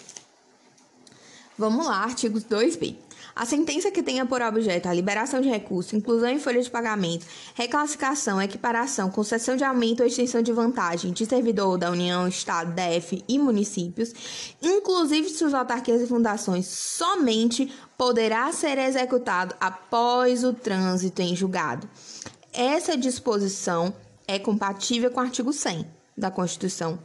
Vamos 1.61 1.85
lá, 1.85 1.97
artigos 1.97 2.43
2b. 2.43 2.95
A 3.35 3.45
sentença 3.45 3.91
que 3.91 4.01
tenha 4.01 4.25
por 4.25 4.41
objeto 4.41 4.89
a 4.89 4.93
liberação 4.95 5.39
de 5.39 5.47
recurso, 5.47 5.95
inclusão 5.95 6.27
em 6.27 6.39
folha 6.39 6.59
de 6.59 6.71
pagamento, 6.71 7.23
reclassificação, 7.53 8.41
equiparação, 8.41 9.11
concessão 9.11 9.55
de 9.55 9.63
aumento 9.63 9.99
ou 9.99 10.07
extensão 10.07 10.41
de 10.41 10.51
vantagem 10.51 11.13
de 11.13 11.23
servidor 11.23 11.77
da 11.77 11.91
União, 11.91 12.27
Estado, 12.27 12.73
DF 12.73 13.23
e 13.27 13.37
municípios, 13.37 14.11
inclusive 14.59 15.27
de 15.27 15.35
suas 15.35 15.53
autarquias 15.53 16.01
e 16.01 16.07
fundações, 16.07 16.65
somente 16.65 17.71
poderá 17.95 18.51
ser 18.51 18.79
executado 18.79 19.53
após 19.59 20.43
o 20.43 20.53
trânsito 20.53 21.21
em 21.21 21.35
julgado. 21.35 21.87
Essa 22.51 22.97
disposição 22.97 23.93
é 24.27 24.39
compatível 24.39 25.11
com 25.11 25.19
o 25.19 25.23
artigo 25.23 25.53
100 25.53 25.85
da 26.17 26.31
Constituição 26.31 26.97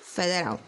Federal. 0.00 0.58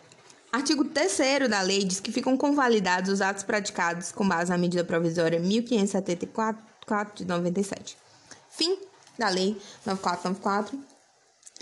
Artigo 0.52 0.85
3 0.85 1.49
da 1.49 1.62
lei 1.62 1.82
diz 1.82 1.99
que 1.99 2.12
ficam 2.12 2.37
convalidados 2.37 3.11
os 3.11 3.23
atos 3.23 3.42
praticados 3.42 4.12
com 4.12 4.28
base 4.28 4.50
na 4.50 4.59
medida 4.59 4.85
provisória 4.85 5.40
1574 5.40 6.62
de 7.14 7.25
97. 7.25 7.97
Fim 8.50 8.76
da 9.18 9.30
lei 9.30 9.56
9494. 9.87 10.78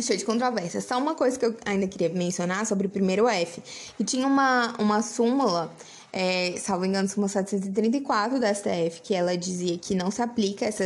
Cheio 0.00 0.18
de 0.18 0.24
controvérsia. 0.24 0.80
Só 0.80 0.98
uma 0.98 1.14
coisa 1.14 1.38
que 1.38 1.46
eu 1.46 1.56
ainda 1.64 1.86
queria 1.86 2.08
mencionar 2.08 2.66
sobre 2.66 2.88
o 2.88 2.90
primeiro 2.90 3.28
F. 3.28 3.62
E 3.96 4.02
tinha 4.02 4.26
uma, 4.26 4.74
uma 4.76 5.02
súmula, 5.02 5.72
é, 6.12 6.56
salvo 6.58 6.84
engano, 6.84 7.08
súmula 7.08 7.28
734 7.28 8.40
da 8.40 8.52
STF, 8.52 9.02
que 9.02 9.14
ela 9.14 9.36
dizia 9.36 9.78
que 9.78 9.94
não 9.94 10.10
se 10.10 10.20
aplica 10.20 10.64
essa, 10.64 10.84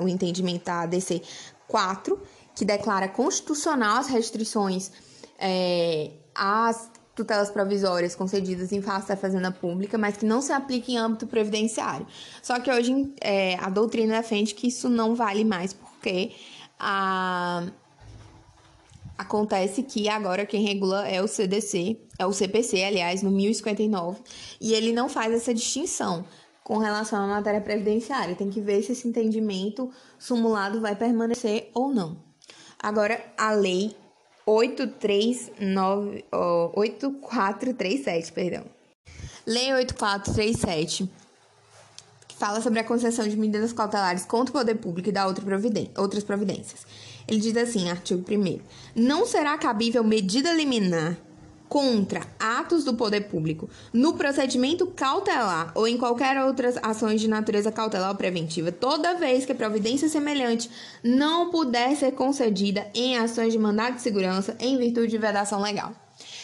o 0.00 0.08
entendimento 0.08 0.66
da 0.66 0.82
ADC 0.82 1.20
4, 1.66 2.20
que 2.54 2.64
declara 2.64 3.08
constitucional 3.08 3.96
as 3.96 4.06
restrições 4.06 4.92
é, 5.36 6.10
às 6.32 6.90
tutelas 7.20 7.50
provisórias 7.50 8.14
concedidas 8.14 8.72
em 8.72 8.80
face 8.80 9.08
da 9.08 9.16
fazenda 9.16 9.52
pública, 9.52 9.98
mas 9.98 10.16
que 10.16 10.24
não 10.24 10.40
se 10.40 10.52
aplica 10.52 10.90
em 10.90 10.96
âmbito 10.96 11.26
previdenciário. 11.26 12.06
Só 12.42 12.58
que 12.58 12.70
hoje 12.70 13.12
é, 13.20 13.56
a 13.56 13.68
doutrina 13.68 14.16
defende 14.16 14.54
que 14.54 14.68
isso 14.68 14.88
não 14.88 15.14
vale 15.14 15.44
mais, 15.44 15.72
porque 15.72 16.32
a... 16.78 17.66
acontece 19.18 19.82
que 19.82 20.08
agora 20.08 20.46
quem 20.46 20.64
regula 20.64 21.06
é 21.06 21.22
o 21.22 21.28
CDC, 21.28 22.00
é 22.18 22.24
o 22.24 22.32
CPC, 22.32 22.82
aliás, 22.82 23.22
no 23.22 23.30
1059, 23.30 24.20
e 24.60 24.72
ele 24.72 24.92
não 24.92 25.08
faz 25.08 25.32
essa 25.32 25.52
distinção 25.52 26.24
com 26.64 26.78
relação 26.78 27.22
à 27.22 27.26
matéria 27.26 27.60
previdenciária. 27.60 28.34
Tem 28.34 28.48
que 28.48 28.60
ver 28.60 28.82
se 28.82 28.92
esse 28.92 29.06
entendimento 29.06 29.90
simulado 30.18 30.80
vai 30.80 30.96
permanecer 30.96 31.70
ou 31.74 31.92
não. 31.92 32.16
Agora, 32.82 33.22
a 33.36 33.52
lei 33.52 33.94
839, 34.50 36.24
oh, 36.32 36.72
8437, 36.74 38.32
perdão. 38.32 38.64
Lei 39.46 39.72
8437, 39.72 41.08
que 42.26 42.36
fala 42.36 42.60
sobre 42.60 42.80
a 42.80 42.84
concessão 42.84 43.28
de 43.28 43.36
medidas 43.36 43.72
cautelares 43.72 44.24
contra 44.24 44.50
o 44.50 44.58
poder 44.58 44.74
público 44.74 45.08
e 45.08 45.12
da 45.12 45.26
outra 45.26 45.44
providência, 45.44 45.92
outras 45.96 46.24
providências. 46.24 46.84
Ele 47.28 47.38
diz 47.38 47.56
assim, 47.56 47.88
artigo 47.90 48.24
1 48.28 48.60
Não 48.94 49.24
será 49.24 49.56
cabível 49.56 50.02
medida 50.02 50.52
liminar 50.52 51.16
contra 51.70 52.26
atos 52.36 52.82
do 52.82 52.94
poder 52.94 53.28
público 53.28 53.70
no 53.92 54.14
procedimento 54.14 54.88
cautelar 54.88 55.70
ou 55.76 55.86
em 55.86 55.96
qualquer 55.96 56.36
outras 56.42 56.76
ações 56.82 57.20
de 57.20 57.28
natureza 57.28 57.70
cautelar 57.70 58.10
ou 58.10 58.16
preventiva, 58.16 58.72
toda 58.72 59.14
vez 59.14 59.46
que 59.46 59.54
providência 59.54 60.08
semelhante 60.08 60.68
não 61.02 61.48
puder 61.48 61.94
ser 61.94 62.10
concedida 62.10 62.90
em 62.92 63.16
ações 63.16 63.52
de 63.52 63.58
mandado 63.58 63.94
de 63.94 64.02
segurança 64.02 64.56
em 64.58 64.76
virtude 64.76 65.12
de 65.12 65.18
vedação 65.18 65.62
legal. 65.62 65.92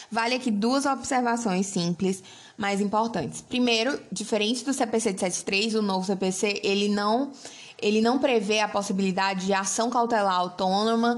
Vale 0.09 0.35
aqui 0.35 0.49
duas 0.49 0.85
observações 0.85 1.67
simples, 1.67 2.23
mas 2.57 2.79
importantes. 2.79 3.41
Primeiro, 3.41 3.99
diferente 4.09 4.63
do 4.63 4.71
CPC 4.71 5.11
de 5.11 5.19
73, 5.19 5.75
o 5.75 5.81
novo 5.81 6.05
CPC, 6.05 6.61
ele 6.63 6.87
não 6.87 7.33
ele 7.79 8.01
não 8.01 8.17
prevê 8.17 8.61
a 8.61 8.67
possibilidade 8.67 9.45
de 9.45 9.53
ação 9.53 9.89
cautelar 9.89 10.33
autônoma 10.33 11.17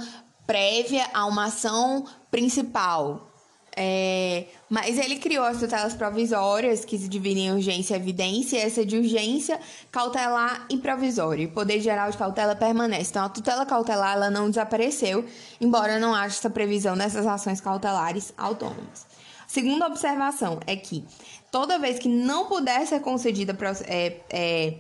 prévia 0.50 1.06
a 1.14 1.28
uma 1.28 1.46
ação 1.46 2.06
principal, 2.32 3.29
é, 3.76 4.46
mas 4.70 4.98
ele 4.98 5.18
criou 5.18 5.46
as 5.46 5.60
tutelas 5.60 5.94
provisórias, 5.94 6.86
que 6.86 6.98
se 6.98 7.08
dividem 7.08 7.48
em 7.48 7.54
urgência 7.54 7.96
e 7.96 7.98
evidência, 7.98 8.58
e 8.58 8.62
essa 8.62 8.86
de 8.86 8.98
urgência, 8.98 9.60
cautelar 9.92 10.66
e 10.70 10.78
provisória. 10.78 11.48
O 11.48 11.52
poder 11.52 11.80
geral 11.80 12.12
de 12.12 12.18
cautela 12.18 12.56
permanece. 12.56 13.12
Então, 13.12 13.26
a 13.26 13.30
tutela 13.30 13.66
cautelar 13.66 14.14
ela 14.14 14.30
não 14.30 14.50
desapareceu, 14.50 15.26
embora 15.60 16.00
não 16.00 16.14
haja 16.14 16.36
essa 16.36 16.50
previsão 16.50 16.98
dessas 16.98 17.26
ações 17.26 17.62
cautelares 17.62 18.34
autônomas. 18.38 19.08
Segunda 19.48 19.88
observação 19.88 20.60
é 20.68 20.76
que 20.76 21.04
toda 21.52 21.80
vez 21.80 21.98
que 21.98 22.08
não 22.08 22.46
puder 22.46 22.86
ser 22.86 23.00
concedida 23.00 23.58
é, 23.88 24.18
é, 24.30 24.76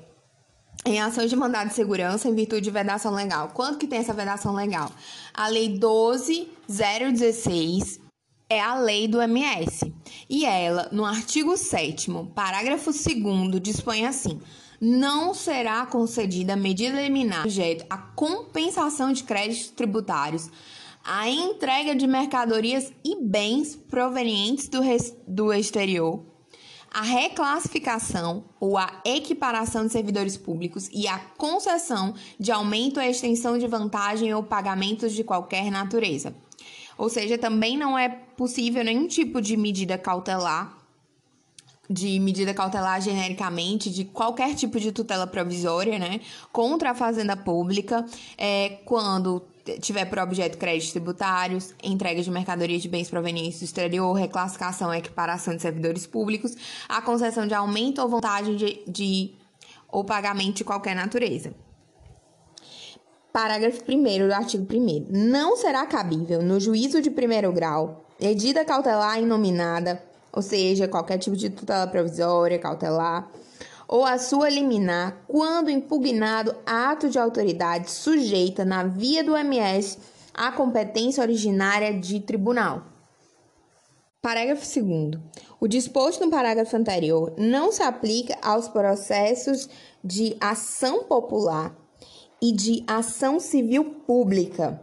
em 0.85 1.01
ações 1.01 1.29
de 1.29 1.35
mandado 1.35 1.67
de 1.69 1.73
segurança 1.73 2.29
em 2.29 2.35
virtude 2.35 2.61
de 2.61 2.69
vedação 2.69 3.11
legal. 3.13 3.49
Quanto 3.53 3.79
que 3.79 3.87
tem 3.87 3.99
essa 3.99 4.13
vedação 4.13 4.53
legal? 4.53 4.91
A 5.33 5.47
Lei 5.47 5.69
12016 5.69 8.08
é 8.49 8.59
a 8.59 8.75
lei 8.75 9.07
do 9.07 9.21
MS. 9.21 9.93
E 10.27 10.45
ela, 10.45 10.89
no 10.91 11.05
artigo 11.05 11.55
7, 11.55 12.11
parágrafo 12.33 12.91
2, 12.91 13.61
dispõe 13.61 14.05
assim: 14.05 14.39
não 14.81 15.33
será 15.33 15.85
concedida 15.85 16.55
medida 16.55 17.01
liminar 17.01 17.43
sujeito 17.43 17.85
à 17.89 17.97
compensação 17.97 19.11
de 19.11 19.23
créditos 19.23 19.69
tributários, 19.69 20.49
à 21.03 21.29
entrega 21.29 21.95
de 21.95 22.07
mercadorias 22.07 22.91
e 23.03 23.15
bens 23.21 23.75
provenientes 23.75 24.67
do, 24.67 24.79
do 25.27 25.53
exterior, 25.53 26.23
a 26.91 27.01
reclassificação 27.01 28.45
ou 28.59 28.77
a 28.77 29.01
equiparação 29.05 29.85
de 29.85 29.91
servidores 29.91 30.37
públicos 30.37 30.89
e 30.91 31.07
a 31.07 31.19
concessão 31.19 32.15
de 32.39 32.51
aumento 32.51 32.99
ou 32.99 33.05
extensão 33.05 33.57
de 33.57 33.67
vantagem 33.67 34.33
ou 34.33 34.41
pagamentos 34.41 35.13
de 35.13 35.23
qualquer 35.23 35.69
natureza. 35.69 36.33
Ou 36.99 37.07
seja, 37.07 37.37
também 37.37 37.77
não 37.77 37.97
é 37.97 38.09
possível 38.09 38.83
nenhum 38.83 39.07
tipo 39.07 39.41
de 39.41 39.55
medida 39.55 39.97
cautelar, 39.97 40.77
de 41.89 42.19
medida 42.19 42.53
cautelar 42.53 43.01
genericamente, 43.01 43.89
de 43.89 44.03
qualquer 44.03 44.53
tipo 44.53 44.77
de 44.77 44.91
tutela 44.91 45.25
provisória, 45.25 45.97
né, 45.97 46.19
contra 46.51 46.91
a 46.91 46.93
fazenda 46.93 47.37
pública, 47.37 48.05
é, 48.37 48.81
quando 48.83 49.41
tiver 49.79 50.03
por 50.05 50.19
objeto 50.19 50.57
créditos 50.57 50.91
tributários, 50.91 51.73
entrega 51.81 52.21
de 52.21 52.29
mercadorias 52.29 52.81
de 52.81 52.89
bens 52.89 53.09
provenientes 53.09 53.59
do 53.59 53.63
exterior, 53.63 54.11
reclassificação 54.11 54.93
e 54.93 54.97
equiparação 54.97 55.55
de 55.55 55.61
servidores 55.61 56.05
públicos, 56.05 56.53
a 56.89 57.01
concessão 57.01 57.47
de 57.47 57.53
aumento 57.53 58.01
ou 58.01 58.09
vantagem 58.09 58.57
de, 58.57 58.83
de 58.85 59.33
ou 59.87 60.03
pagamento 60.03 60.57
de 60.57 60.63
qualquer 60.65 60.97
natureza. 60.97 61.53
Parágrafo 63.31 63.83
1 63.87 64.27
do 64.27 64.33
artigo 64.33 64.65
1. 64.73 65.05
Não 65.09 65.55
será 65.55 65.85
cabível, 65.85 66.41
no 66.41 66.59
juízo 66.59 66.99
de 66.99 67.11
primeiro 67.11 67.51
grau, 67.51 68.03
medida 68.19 68.65
cautelar 68.65 69.19
inominada, 69.19 70.01
ou 70.33 70.41
seja, 70.41 70.87
qualquer 70.87 71.19
tipo 71.19 71.37
de 71.37 71.49
tutela 71.51 71.85
provisória, 71.85 72.57
cautelar, 72.57 73.29
ou 73.87 74.03
a 74.03 74.17
sua 74.17 74.49
liminar, 74.49 75.17
quando 75.27 75.69
impugnado 75.69 76.55
ato 76.65 77.07
de 77.07 77.19
autoridade 77.19 77.91
sujeita 77.91 78.65
na 78.65 78.83
via 78.83 79.23
do 79.23 79.37
MS 79.37 79.99
a 80.33 80.51
competência 80.51 81.21
originária 81.21 81.93
de 81.93 82.19
tribunal. 82.19 82.83
Parágrafo 84.23 84.63
2. 84.63 85.21
O 85.59 85.67
disposto 85.67 86.25
no 86.25 86.31
parágrafo 86.31 86.75
anterior 86.75 87.33
não 87.37 87.71
se 87.71 87.83
aplica 87.83 88.35
aos 88.41 88.67
processos 88.67 89.69
de 90.03 90.35
ação 90.41 91.03
popular 91.03 91.78
e 92.41 92.51
de 92.51 92.83
ação 92.87 93.39
civil 93.39 93.83
pública. 94.05 94.81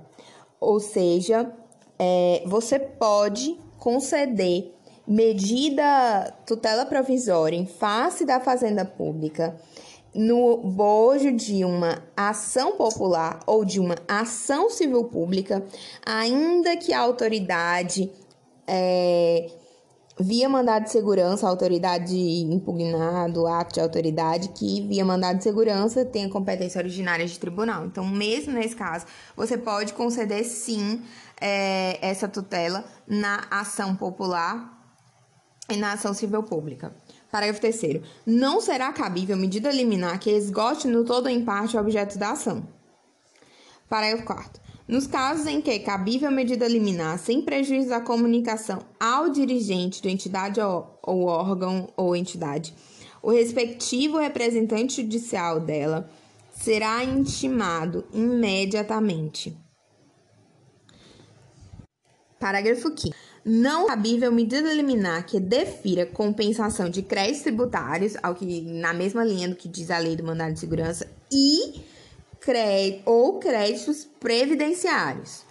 Ou 0.60 0.80
seja, 0.80 1.52
é, 1.98 2.42
você 2.46 2.78
pode 2.78 3.58
conceder 3.78 4.72
medida 5.06 6.34
tutela 6.44 6.84
provisória 6.84 7.56
em 7.56 7.66
face 7.66 8.24
da 8.24 8.40
fazenda 8.40 8.84
pública 8.84 9.56
no 10.16 10.56
bojo 10.56 11.30
de 11.30 11.62
uma 11.62 12.02
ação 12.16 12.72
popular 12.72 13.40
ou 13.46 13.64
de 13.64 13.78
uma 13.78 13.96
ação 14.08 14.70
civil 14.70 15.04
pública, 15.04 15.62
ainda 16.04 16.74
que 16.76 16.92
a 16.94 17.00
autoridade 17.00 18.10
é, 18.66 19.50
via 20.18 20.48
mandado 20.48 20.84
de 20.84 20.90
segurança, 20.90 21.46
autoridade 21.46 22.16
impugnado, 22.16 23.46
ato 23.46 23.74
de 23.74 23.80
autoridade 23.80 24.48
que 24.48 24.86
via 24.88 25.04
mandado 25.04 25.38
de 25.38 25.44
segurança 25.44 26.04
tem 26.04 26.28
competência 26.28 26.78
originária 26.78 27.26
de 27.26 27.38
tribunal. 27.38 27.84
Então, 27.84 28.06
mesmo 28.06 28.54
nesse 28.54 28.74
caso, 28.74 29.04
você 29.36 29.58
pode 29.58 29.92
conceder 29.92 30.44
sim 30.44 31.02
é, 31.40 31.98
essa 32.00 32.26
tutela 32.26 32.84
na 33.06 33.44
ação 33.50 33.94
popular 33.94 34.72
e 35.68 35.76
na 35.76 35.92
ação 35.92 36.14
civil 36.14 36.42
pública. 36.42 36.96
Parágrafo 37.30 37.60
3 37.60 38.00
Não 38.24 38.60
será 38.60 38.92
cabível 38.92 39.36
medida 39.36 39.70
liminar 39.70 40.18
que 40.18 40.30
esgote 40.30 40.88
no 40.88 41.04
todo 41.04 41.26
ou 41.26 41.30
em 41.30 41.44
parte 41.44 41.76
o 41.76 41.80
objeto 41.80 42.18
da 42.18 42.30
ação. 42.30 42.66
Parágrafo 43.88 44.24
4 44.24 44.65
nos 44.86 45.06
casos 45.06 45.46
em 45.46 45.60
que 45.60 45.78
cabível 45.80 46.30
medida 46.30 46.68
liminar 46.68 47.18
sem 47.18 47.42
prejuízo 47.42 47.88
da 47.88 48.00
comunicação 48.00 48.80
ao 49.00 49.28
dirigente 49.28 50.02
da 50.02 50.10
entidade 50.10 50.60
ou 50.60 51.24
órgão 51.24 51.88
ou 51.96 52.14
entidade, 52.14 52.74
o 53.22 53.30
respectivo 53.30 54.18
representante 54.18 55.02
judicial 55.02 55.58
dela 55.60 56.08
será 56.52 57.02
intimado 57.02 58.04
imediatamente. 58.12 59.56
Parágrafo 62.38 62.92
5 62.96 63.16
não 63.48 63.86
cabível 63.86 64.32
medida 64.32 64.74
liminar 64.74 65.24
que 65.24 65.38
defira 65.38 66.04
compensação 66.04 66.90
de 66.90 67.00
créditos 67.00 67.42
tributários, 67.42 68.16
ao 68.20 68.34
que 68.34 68.60
na 68.60 68.92
mesma 68.92 69.24
linha 69.24 69.48
do 69.48 69.54
que 69.54 69.68
diz 69.68 69.88
a 69.88 69.98
lei 69.98 70.16
do 70.16 70.24
mandado 70.24 70.52
de 70.52 70.58
segurança, 70.58 71.08
e 71.30 71.80
crédito 72.46 73.02
ou 73.04 73.40
créditos 73.40 74.08
previdenciários. 74.20 75.42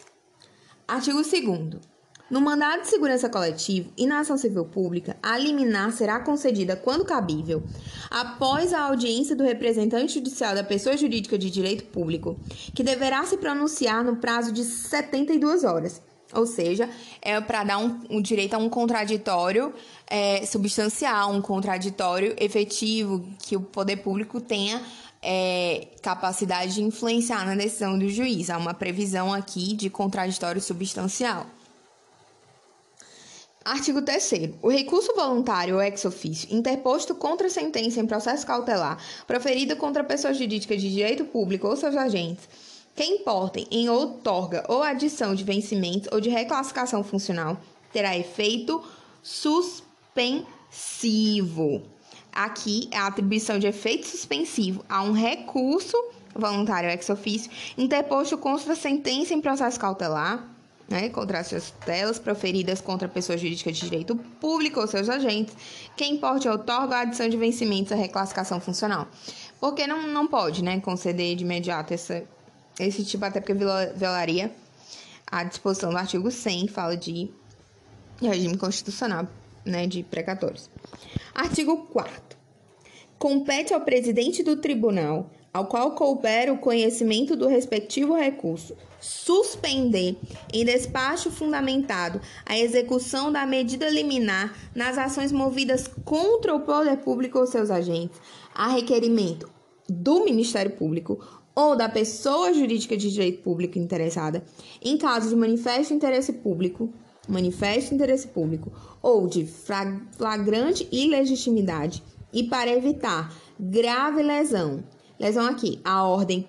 Artigo 0.87 1.21
2 1.21 1.95
no 2.31 2.41
mandado 2.41 2.81
de 2.81 2.87
segurança 2.87 3.29
coletivo 3.29 3.91
e 3.95 4.07
na 4.07 4.21
ação 4.21 4.35
civil 4.35 4.65
pública, 4.65 5.15
a 5.21 5.37
liminar 5.37 5.91
será 5.91 6.19
concedida 6.21 6.75
quando 6.75 7.05
cabível, 7.05 7.61
após 8.09 8.73
a 8.73 8.81
audiência 8.81 9.35
do 9.35 9.43
representante 9.43 10.13
judicial 10.13 10.55
da 10.55 10.63
pessoa 10.63 10.97
jurídica 10.97 11.37
de 11.37 11.51
direito 11.51 11.83
público, 11.83 12.39
que 12.73 12.81
deverá 12.81 13.23
se 13.25 13.37
pronunciar 13.37 14.03
no 14.03 14.15
prazo 14.15 14.51
de 14.51 14.63
72 14.63 15.63
horas. 15.63 16.01
Ou 16.33 16.47
seja, 16.47 16.89
é 17.21 17.39
para 17.39 17.63
dar 17.63 17.77
um, 17.77 17.99
um, 18.09 18.21
direito 18.21 18.55
a 18.55 18.57
um 18.57 18.69
contraditório 18.69 19.71
é, 20.07 20.45
substancial, 20.45 21.31
um 21.31 21.41
contraditório 21.41 22.35
efetivo, 22.39 23.23
que 23.39 23.55
o 23.55 23.61
poder 23.61 23.97
público 23.97 24.41
tenha 24.41 24.81
é, 25.27 25.87
capacidade 26.03 26.75
de 26.75 26.83
influenciar 26.83 27.43
na 27.45 27.55
decisão 27.55 27.97
do 27.97 28.07
juiz. 28.07 28.51
Há 28.51 28.57
uma 28.57 28.75
previsão 28.75 29.33
aqui 29.33 29.73
de 29.73 29.89
contraditório 29.89 30.61
substancial. 30.61 31.47
Artigo 33.65 34.03
3. 34.03 34.31
O 34.61 34.69
recurso 34.69 35.15
voluntário 35.15 35.75
ou 35.75 35.81
ex 35.81 36.05
ofício 36.05 36.55
interposto 36.55 37.15
contra 37.15 37.49
sentença 37.49 37.99
em 37.99 38.05
processo 38.05 38.45
cautelar 38.45 38.99
proferido 39.25 39.75
contra 39.75 40.03
pessoa 40.03 40.31
jurídica 40.31 40.77
de 40.77 40.91
direito 40.91 41.25
público 41.25 41.67
ou 41.67 41.75
seus 41.75 41.97
agentes 41.97 42.47
que 42.95 43.03
importem 43.03 43.65
em 43.71 43.89
outorga 43.89 44.63
ou 44.69 44.83
adição 44.83 45.33
de 45.33 45.43
vencimentos 45.43 46.07
ou 46.11 46.21
de 46.21 46.29
reclassificação 46.29 47.03
funcional 47.03 47.59
terá 47.91 48.15
efeito 48.15 48.83
suspensivo. 49.23 51.94
Aqui 52.35 52.89
é 52.91 52.97
a 52.97 53.07
atribuição 53.07 53.57
de 53.57 53.65
efeito 53.65 54.05
suspensivo 54.05 54.83
a 54.89 55.01
um 55.01 55.13
recurso 55.13 55.95
voluntário 56.35 56.89
ex 56.89 57.09
ofício 57.09 57.49
interposto 57.77 58.37
contra 58.37 58.75
sentença 58.75 59.33
em 59.33 59.39
processo 59.39 59.79
cautelar, 59.79 60.45
né, 60.89 61.07
contra 61.07 61.39
as 61.39 61.49
tutelas 61.49 62.19
proferidas 62.19 62.81
contra 62.81 63.07
pessoas 63.07 63.39
jurídicas 63.39 63.77
de 63.77 63.85
direito 63.85 64.17
público 64.41 64.81
ou 64.81 64.85
seus 64.85 65.07
agentes, 65.07 65.55
que 65.95 66.05
importe 66.05 66.49
outorga 66.49 66.97
a 66.97 66.99
adição 67.01 67.29
de 67.29 67.37
vencimentos 67.37 67.93
à 67.93 67.95
reclassificação 67.95 68.59
funcional. 68.59 69.07
Porque 69.57 69.87
não, 69.87 70.05
não 70.05 70.27
pode, 70.27 70.61
né, 70.61 70.81
conceder 70.81 71.37
de 71.37 71.45
imediato 71.45 71.93
essa, 71.93 72.21
esse 72.77 73.05
tipo, 73.05 73.23
até 73.23 73.39
porque 73.39 73.53
violaria 73.95 74.51
a 75.31 75.43
disposição 75.45 75.89
do 75.89 75.97
artigo 75.97 76.29
100, 76.29 76.67
fala 76.67 76.97
de 76.97 77.29
regime 78.21 78.57
constitucional, 78.57 79.25
né, 79.63 79.87
de 79.87 80.03
precatórios. 80.03 80.69
Artigo 81.33 81.77
4 81.87 82.24
compete 83.25 83.73
ao 83.73 83.81
presidente 83.81 84.43
do 84.43 84.55
tribunal, 84.55 85.31
ao 85.51 85.65
qual 85.65 85.95
couber 85.95 86.53
o 86.53 86.59
conhecimento 86.59 87.35
do 87.35 87.47
respectivo 87.47 88.13
recurso, 88.13 88.75
suspender, 89.01 90.15
em 90.53 90.63
despacho 90.63 91.31
fundamentado, 91.31 92.21
a 92.45 92.55
execução 92.55 93.31
da 93.31 93.43
medida 93.43 93.89
liminar 93.89 94.55
nas 94.75 94.99
ações 94.99 95.31
movidas 95.31 95.89
contra 96.03 96.53
o 96.53 96.59
poder 96.59 96.97
público 96.97 97.39
ou 97.39 97.47
seus 97.47 97.71
agentes, 97.71 98.21
a 98.53 98.67
requerimento 98.67 99.49
do 99.89 100.23
Ministério 100.23 100.73
Público 100.73 101.19
ou 101.55 101.75
da 101.75 101.89
pessoa 101.89 102.53
jurídica 102.53 102.95
de 102.95 103.09
direito 103.09 103.41
público 103.41 103.79
interessada, 103.79 104.43
em 104.83 104.99
caso 104.99 105.29
de 105.29 105.35
manifesto 105.35 105.95
interesse 105.95 106.31
público, 106.31 106.93
manifesto 107.27 107.91
interesse 107.91 108.27
público 108.27 108.71
ou 109.01 109.25
de 109.25 109.47
flagrante 109.47 110.87
ilegitimidade 110.91 112.03
e 112.35 112.43
para 112.43 112.69
evitar 112.69 113.33
grave 113.57 114.21
lesão, 114.21 114.83
lesão 115.17 115.45
aqui, 115.47 115.79
a 115.85 116.03
ordem, 116.03 116.45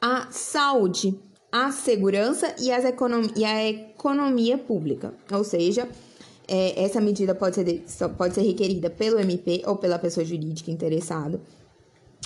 a 0.00 0.28
saúde, 0.30 1.20
a 1.52 1.70
segurança 1.70 2.54
e, 2.58 2.72
as 2.72 2.84
econom 2.84 3.28
e 3.36 3.44
a 3.44 3.68
economia 3.68 4.56
pública. 4.56 5.12
Ou 5.30 5.44
seja, 5.44 5.86
é, 6.48 6.82
essa 6.82 7.00
medida 7.00 7.34
pode 7.34 7.56
ser, 7.56 8.08
pode 8.16 8.34
ser 8.34 8.42
requerida 8.42 8.88
pelo 8.88 9.20
MP 9.20 9.62
ou 9.66 9.76
pela 9.76 9.98
pessoa 9.98 10.24
jurídica 10.24 10.70
interessada, 10.70 11.38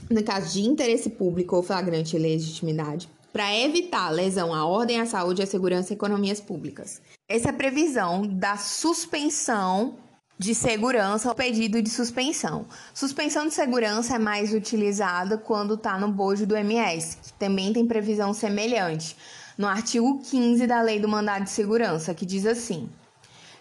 no 0.09 0.23
caso 0.23 0.53
de 0.53 0.62
interesse 0.62 1.11
público 1.11 1.57
ou 1.57 1.62
flagrante 1.62 2.17
legitimidade, 2.17 3.09
para 3.33 3.59
evitar 3.59 4.11
lesão 4.11 4.55
à 4.55 4.65
ordem, 4.65 5.01
à 5.01 5.07
saúde, 5.07 5.43
à 5.43 5.47
segurança 5.47 5.93
e 5.93 5.97
economias 5.97 6.41
públicas. 6.41 7.01
Essa 7.29 7.49
é 7.49 7.53
previsão 7.53 8.27
da 8.27 8.57
suspensão 8.57 9.97
de 10.38 10.55
segurança 10.55 11.29
ao 11.29 11.35
pedido 11.35 11.81
de 11.81 11.90
suspensão. 11.90 12.66
Suspensão 12.92 13.47
de 13.47 13.55
segurança 13.55 14.16
é 14.16 14.18
mais 14.18 14.53
utilizada 14.53 15.38
quando 15.38 15.75
está 15.75 15.99
no 15.99 16.09
bojo 16.09 16.47
do 16.47 16.57
MS, 16.57 17.18
que 17.23 17.33
também 17.35 17.73
tem 17.73 17.87
previsão 17.87 18.33
semelhante, 18.35 19.16
no 19.57 19.66
artigo 19.66 20.21
15 20.21 20.66
da 20.66 20.81
Lei 20.81 20.99
do 20.99 21.09
Mandado 21.09 21.45
de 21.45 21.51
Segurança, 21.51 22.14
que 22.14 22.27
diz 22.27 22.47
assim: 22.47 22.88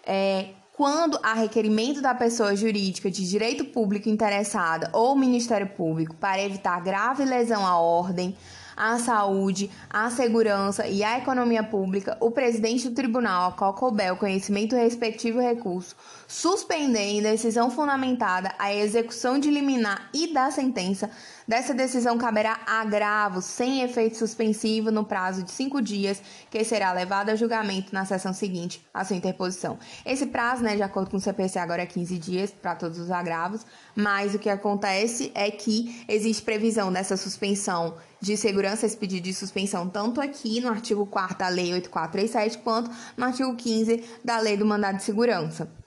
é, 0.04 0.48
quando 0.72 1.18
há 1.22 1.34
requerimento 1.34 2.00
da 2.00 2.14
pessoa 2.14 2.56
jurídica 2.56 3.10
de 3.10 3.28
direito 3.28 3.64
público 3.66 4.08
interessada 4.08 4.90
ou 4.92 5.14
Ministério 5.14 5.68
Público 5.68 6.16
para 6.16 6.42
evitar 6.42 6.82
grave 6.82 7.24
lesão 7.24 7.66
à 7.66 7.78
ordem, 7.78 8.36
à 8.76 8.98
saúde, 8.98 9.70
à 9.90 10.10
segurança 10.10 10.86
e 10.86 11.02
à 11.02 11.18
economia 11.18 11.62
pública, 11.62 12.16
o 12.20 12.30
presidente 12.30 12.88
do 12.88 12.94
tribunal, 12.94 13.50
a 13.50 13.52
qual 13.52 13.74
o 14.12 14.16
conhecimento 14.16 14.76
respectivo 14.76 15.40
recurso, 15.40 15.96
suspender 16.26 17.10
em 17.10 17.22
decisão 17.22 17.70
fundamentada 17.70 18.54
a 18.58 18.74
execução 18.74 19.38
de 19.38 19.50
liminar 19.50 20.08
e 20.12 20.32
da 20.32 20.50
sentença, 20.50 21.10
dessa 21.46 21.74
decisão 21.74 22.16
caberá 22.18 22.60
agravo 22.66 23.40
sem 23.40 23.82
efeito 23.82 24.16
suspensivo 24.16 24.90
no 24.90 25.04
prazo 25.04 25.42
de 25.42 25.50
cinco 25.50 25.80
dias, 25.80 26.22
que 26.50 26.64
será 26.64 26.92
levado 26.92 27.30
a 27.30 27.36
julgamento 27.36 27.92
na 27.92 28.04
sessão 28.04 28.32
seguinte 28.32 28.84
à 28.92 29.04
sua 29.04 29.16
interposição. 29.16 29.78
Esse 30.04 30.26
prazo, 30.26 30.62
né, 30.62 30.76
de 30.76 30.82
acordo 30.82 31.10
com 31.10 31.16
o 31.16 31.20
CPC, 31.20 31.58
agora 31.58 31.82
é 31.82 31.86
15 31.86 32.18
dias 32.18 32.50
para 32.50 32.74
todos 32.74 32.98
os 32.98 33.10
agravos, 33.10 33.66
mas 33.94 34.34
o 34.34 34.38
que 34.38 34.50
acontece 34.50 35.30
é 35.34 35.50
que 35.50 36.04
existe 36.08 36.42
previsão 36.42 36.92
dessa 36.92 37.16
suspensão 37.16 37.96
de 38.20 38.36
segurança, 38.36 38.86
esse 38.86 38.96
pedido 38.96 39.24
de 39.24 39.34
suspensão, 39.34 39.88
tanto 39.88 40.20
aqui 40.20 40.60
no 40.60 40.68
artigo 40.68 41.04
4 41.04 41.38
da 41.38 41.48
Lei 41.48 41.72
8437, 41.72 42.58
quanto 42.58 42.90
no 43.16 43.24
artigo 43.24 43.56
15 43.56 44.04
da 44.24 44.38
Lei 44.38 44.56
do 44.56 44.64
Mandado 44.64 44.98
de 44.98 45.02
Segurança. 45.02 45.81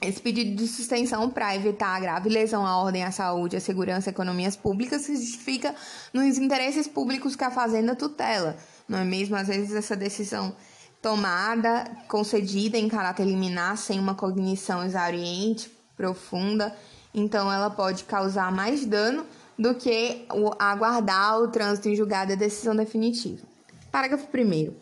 Esse 0.00 0.20
pedido 0.20 0.56
de 0.56 0.66
suspensão 0.66 1.28
para 1.28 1.54
evitar 1.54 1.94
a 1.94 2.00
grave 2.00 2.30
lesão 2.30 2.66
à 2.66 2.78
ordem, 2.78 3.04
à 3.04 3.10
saúde, 3.10 3.56
à 3.56 3.60
segurança 3.60 4.08
e 4.08 4.12
economias 4.12 4.56
públicas 4.56 5.02
se 5.02 5.14
justifica 5.14 5.74
nos 6.12 6.38
interesses 6.38 6.88
públicos 6.88 7.36
que 7.36 7.44
a 7.44 7.50
Fazenda 7.50 7.94
tutela, 7.94 8.56
não 8.88 8.98
é 8.98 9.04
mesmo? 9.04 9.36
Às 9.36 9.48
vezes 9.48 9.74
essa 9.74 9.94
decisão 9.94 10.54
tomada, 11.02 11.84
concedida 12.08 12.78
em 12.78 12.88
caráter 12.88 13.26
liminar, 13.26 13.76
sem 13.76 13.98
uma 13.98 14.14
cognição 14.14 14.82
exauriente, 14.84 15.70
profunda, 15.96 16.74
então 17.14 17.52
ela 17.52 17.68
pode 17.68 18.04
causar 18.04 18.50
mais 18.50 18.86
dano 18.86 19.26
do 19.58 19.74
que 19.74 20.24
aguardar 20.58 21.40
o 21.40 21.48
trânsito 21.48 21.90
em 21.90 21.96
julgado 21.96 22.32
e 22.32 22.34
a 22.34 22.36
decisão 22.36 22.74
definitiva. 22.74 23.46
Parágrafo 23.92 24.26
1 24.34 24.72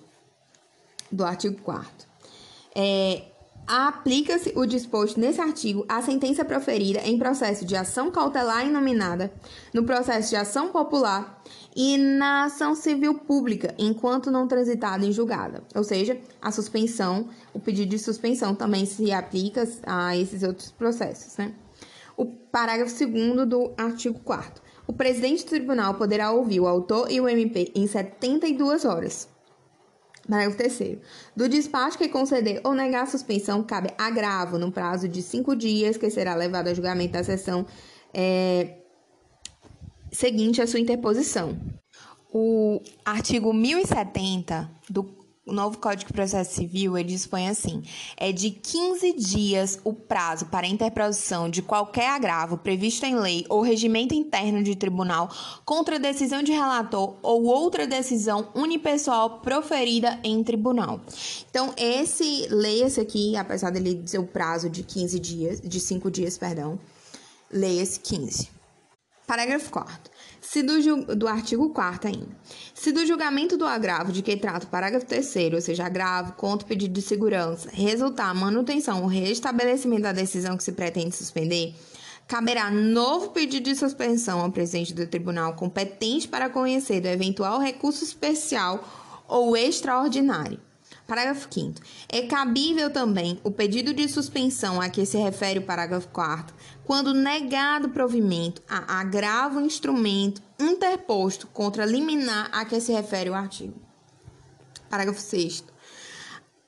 do 1.11 1.25
artigo 1.25 1.61
4 1.63 2.07
é, 2.81 3.23
aplica-se 3.69 4.51
o 4.57 4.65
disposto 4.65 5.21
nesse 5.21 5.43
artigo 5.43 5.85
à 5.87 6.01
sentença 6.01 6.43
proferida 6.43 7.01
em 7.01 7.19
processo 7.19 7.67
de 7.67 7.77
ação 7.77 8.11
cautelar 8.11 8.67
inominada, 8.67 9.31
no 9.75 9.85
processo 9.85 10.31
de 10.31 10.37
ação 10.37 10.71
popular 10.71 11.43
e 11.77 11.99
na 11.99 12.45
ação 12.45 12.75
civil 12.75 13.19
pública, 13.19 13.75
enquanto 13.79 14.31
não 14.31 14.49
transitada 14.49 15.05
em 15.05 15.13
julgada. 15.13 15.63
Ou 15.75 15.85
seja, 15.85 16.19
a 16.41 16.51
suspensão, 16.51 17.29
o 17.53 17.61
pedido 17.61 17.91
de 17.91 17.99
suspensão 17.99 18.55
também 18.55 18.87
se 18.87 19.13
aplica 19.13 19.69
a 19.87 20.17
esses 20.17 20.43
outros 20.43 20.71
processos, 20.71 21.37
né? 21.37 21.53
O 22.17 22.25
parágrafo 22.25 23.07
2 23.07 23.47
do 23.47 23.73
artigo 23.77 24.19
4 24.21 24.63
O 24.87 24.93
presidente 24.93 25.45
do 25.45 25.51
tribunal 25.51 25.95
poderá 25.95 26.33
ouvir 26.33 26.59
o 26.59 26.67
autor 26.67 27.13
e 27.13 27.21
o 27.21 27.29
MP 27.29 27.71
em 27.75 27.87
72 27.87 28.87
horas. 28.87 29.29
Parágrafo 30.29 30.57
3 30.59 30.99
Do 31.35 31.49
despacho 31.49 31.97
que 31.97 32.09
conceder 32.09 32.61
ou 32.63 32.75
negar 32.75 33.05
a 33.05 33.07
suspensão, 33.07 33.63
cabe 33.63 33.91
agravo 33.97 34.59
no 34.59 34.71
prazo 34.71 35.09
de 35.09 35.23
cinco 35.23 35.57
dias, 35.57 35.97
que 35.97 36.11
será 36.11 36.35
levado 36.35 36.69
a 36.69 36.75
julgamento 36.75 37.13
da 37.13 37.25
sessão 37.25 37.67
é, 38.13 38.77
seguinte 40.13 40.61
à 40.61 40.67
sua 40.67 40.81
interposição. 40.81 41.59
O 42.31 42.81
artigo 43.05 43.55
1070 43.55 44.71
do 44.89 45.18
novo 45.53 45.79
Código 45.79 46.09
de 46.09 46.13
Processo 46.13 46.55
Civil, 46.55 46.97
ele 46.97 47.09
dispõe 47.09 47.49
assim: 47.49 47.83
é 48.17 48.33
de 48.33 48.51
15 48.51 49.13
dias 49.15 49.81
o 49.85 49.93
prazo 49.93 50.47
para 50.47 50.67
a 50.67 50.71
interposição 50.71 51.49
de 51.49 51.63
qualquer 51.63 52.09
agravo 52.09 52.59
previsto 52.59 53.05
em 53.05 53.17
lei 53.17 53.45
ou 53.49 53.63
regimento 53.63 54.15
interno 54.15 54.63
de 54.63 54.77
tribunal 54.77 55.31
contra 55.65 55.99
decisão 55.99 56.43
de 56.43 56.53
relator 56.53 57.17
ou 57.23 57.45
outra 57.45 57.87
decisão 57.87 58.49
unipessoal 58.55 59.41
proferida 59.41 60.19
em 60.23 60.43
tribunal. 60.43 61.01
Então, 61.51 61.73
esse 61.77 62.47
leia-se 62.51 63.01
aqui, 63.01 63.37
apesar 63.37 63.71
dele 63.71 63.95
dizer 63.95 64.19
o 64.19 64.27
prazo 64.27 64.69
de 64.69 64.83
15 64.83 65.19
dias, 65.19 65.61
de 65.61 65.81
5 65.81 66.11
dias, 66.11 66.39
perdão, 66.39 66.79
leia-se 67.51 68.01
15. 68.01 68.51
Parágrafo 69.27 69.71
4 69.71 70.18
se 70.51 70.63
do, 70.63 71.15
do 71.15 71.29
artigo 71.29 71.69
4 71.69 72.09
ainda. 72.09 72.29
Se 72.73 72.91
do 72.91 73.07
julgamento 73.07 73.59
do 73.59 73.67
agravo 73.67 74.11
de 74.11 74.23
que 74.23 74.35
trata 74.35 74.65
o 74.65 74.71
parágrafo 74.71 75.05
3 75.05 75.53
ou 75.53 75.61
seja, 75.61 75.85
agravo 75.85 76.33
contra 76.33 76.65
o 76.65 76.69
pedido 76.69 76.95
de 76.95 77.03
segurança, 77.03 77.69
resultar 77.71 78.31
a 78.31 78.35
manutenção 78.35 79.03
ou 79.03 79.09
restabelecimento 79.09 80.05
da 80.05 80.13
decisão 80.13 80.57
que 80.57 80.65
se 80.65 80.73
pretende 80.73 81.15
suspender, 81.15 81.75
caberá 82.27 82.71
novo 82.71 83.29
pedido 83.29 83.65
de 83.65 83.75
suspensão 83.77 84.41
ao 84.41 84.51
presidente 84.51 84.95
do 84.95 85.07
tribunal 85.07 85.53
competente 85.53 86.27
para 86.27 86.49
conhecer 86.49 87.03
do 87.03 87.09
eventual 87.09 87.61
recurso 87.61 88.03
especial 88.03 88.83
ou 89.29 89.55
extraordinário. 89.55 90.59
Parágrafo 91.09 91.49
5. 91.51 91.81
É 92.11 92.23
cabível 92.27 92.91
também 92.91 93.41
o 93.43 93.51
pedido 93.51 93.95
de 93.95 94.07
suspensão 94.09 94.79
a 94.79 94.91
que 94.91 95.07
se 95.07 95.17
refere 95.17 95.59
o 95.59 95.63
parágrafo 95.63 96.09
4 96.09 96.55
quando 96.89 97.13
negado 97.13 97.91
provimento 97.91 98.63
a 98.67 99.01
agravo 99.01 99.61
instrumento 99.61 100.41
interposto 100.59 101.47
contra 101.49 101.85
liminar 101.85 102.49
a 102.51 102.65
que 102.65 102.81
se 102.81 102.91
refere 102.93 103.29
o 103.29 103.35
artigo. 103.35 103.75
Parágrafo 104.89 105.21
6. 105.21 105.65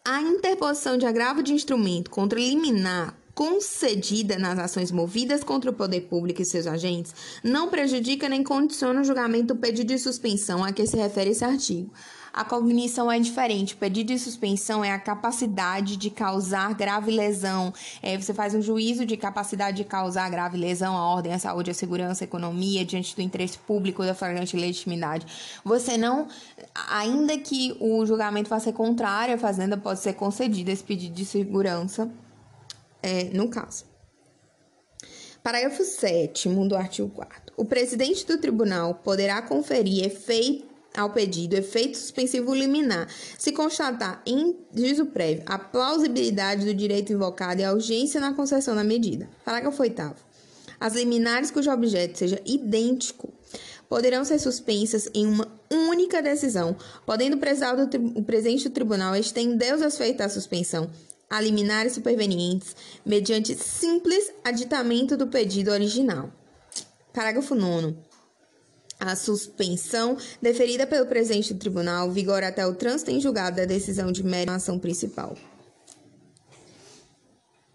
A 0.05 0.21
interposição 0.21 0.99
de 0.99 1.07
agravo 1.07 1.43
de 1.43 1.55
instrumento 1.55 2.11
contra 2.11 2.39
liminar 2.39 3.19
concedida 3.35 4.39
nas 4.39 4.59
ações 4.59 4.91
movidas 4.91 5.43
contra 5.43 5.71
o 5.71 5.75
poder 5.75 6.03
público 6.03 6.43
e 6.43 6.45
seus 6.45 6.67
agentes 6.67 7.15
não 7.43 7.71
prejudica 7.71 8.29
nem 8.29 8.45
condiciona 8.45 9.01
o 9.01 9.05
julgamento 9.05 9.55
do 9.55 9.57
pedido 9.57 9.89
de 9.89 9.99
suspensão 9.99 10.63
a 10.63 10.71
que 10.71 10.87
se 10.87 10.99
refere 10.99 11.31
esse 11.31 11.47
artigo 11.47 11.91
a 12.33 12.45
cognição 12.45 13.11
é 13.11 13.19
diferente. 13.19 13.75
O 13.75 13.77
pedido 13.77 14.09
de 14.09 14.19
suspensão 14.19 14.85
é 14.85 14.93
a 14.93 14.99
capacidade 14.99 15.97
de 15.97 16.11
causar 16.11 16.75
grave 16.75 17.11
lesão. 17.11 17.73
É, 18.03 18.17
você 18.17 18.33
faz 18.33 18.55
um 18.55 18.63
juízo 18.63 19.05
de 19.05 19.17
capacidade 19.17 19.79
de 19.79 19.85
causar 19.85 20.31
grave 20.31 20.57
lesão 20.57 20.97
à 20.97 21.07
ordem, 21.09 21.33
à 21.33 21.39
saúde, 21.39 21.71
à 21.71 21.75
segurança, 21.75 22.25
à 22.25 22.27
economia, 22.27 22.85
diante 22.85 23.15
do 23.15 23.23
interesse 23.23 23.59
público 23.59 24.05
da 24.05 24.15
flagrante 24.15 24.57
legitimidade. 24.57 25.27
Você 25.65 25.97
não, 25.97 26.29
ainda 26.89 27.37
que 27.39 27.77
o 27.81 28.05
julgamento 28.07 28.49
vá 28.49 28.61
ser 28.61 28.73
contrário 28.73 29.35
à 29.35 29.39
fazenda, 29.39 29.77
pode 29.77 30.01
ser 30.01 30.15
concedido 30.15 30.71
esse 30.71 30.85
pedido 30.85 31.15
de 31.15 31.25
segurança 31.25 32.11
é, 33.03 33.25
no 33.33 33.49
caso. 33.49 33.91
Parágrafo 35.43 35.83
7 35.83 36.51
do 36.69 36.77
artigo 36.77 37.09
4 37.09 37.55
O 37.57 37.65
presidente 37.65 38.27
do 38.27 38.39
tribunal 38.39 38.95
poderá 38.97 39.41
conferir 39.41 40.05
efeito 40.05 40.70
ao 40.97 41.11
pedido 41.11 41.55
efeito 41.55 41.97
suspensivo 41.97 42.55
liminar, 42.55 43.09
se 43.39 43.53
constatar 43.53 44.23
em 44.27 44.57
juízo 44.75 45.07
prévio 45.07 45.43
a 45.47 45.59
plausibilidade 45.59 46.65
do 46.65 46.75
direito 46.75 47.13
invocado 47.13 47.61
e 47.61 47.65
a 47.65 47.73
urgência 47.73 48.21
na 48.21 48.35
concessão 48.35 48.75
da 48.75 48.85
medida. 48.85 49.29
Parágrafo 49.45 49.83
8 49.83 50.15
As 50.79 50.95
liminares 50.95 51.51
cujo 51.51 51.71
objeto 51.71 52.19
seja 52.19 52.41
idêntico 52.45 53.33
poderão 53.89 54.25
ser 54.25 54.39
suspensas 54.39 55.11
em 55.13 55.27
uma 55.27 55.49
única 55.69 56.23
decisão, 56.23 56.77
podendo 57.05 57.37
o 57.37 58.23
presidente 58.23 58.69
do 58.69 58.73
tribunal 58.73 59.17
estender 59.17 59.75
os 59.75 59.83
efeitos 59.83 60.19
da 60.19 60.29
suspensão 60.29 60.89
a 61.29 61.41
liminares 61.41 61.93
supervenientes 61.93 62.75
mediante 63.07 63.55
simples 63.55 64.33
aditamento 64.45 65.17
do 65.17 65.29
pedido 65.29 65.71
original. 65.71 66.31
Parágrafo 67.13 67.55
9 67.55 68.10
a 69.01 69.17
suspensão 69.17 70.17
deferida 70.41 70.87
pelo 70.87 71.07
presidente 71.07 71.55
do 71.55 71.59
tribunal 71.59 72.11
vigora 72.11 72.49
até 72.49 72.67
o 72.67 72.75
trânsito 72.75 73.11
em 73.11 73.21
julgado 73.21 73.57
da 73.57 73.65
decisão 73.65 74.13
de 74.13 74.23
mera 74.23 74.55
ação 74.55 74.79
principal. 74.79 75.35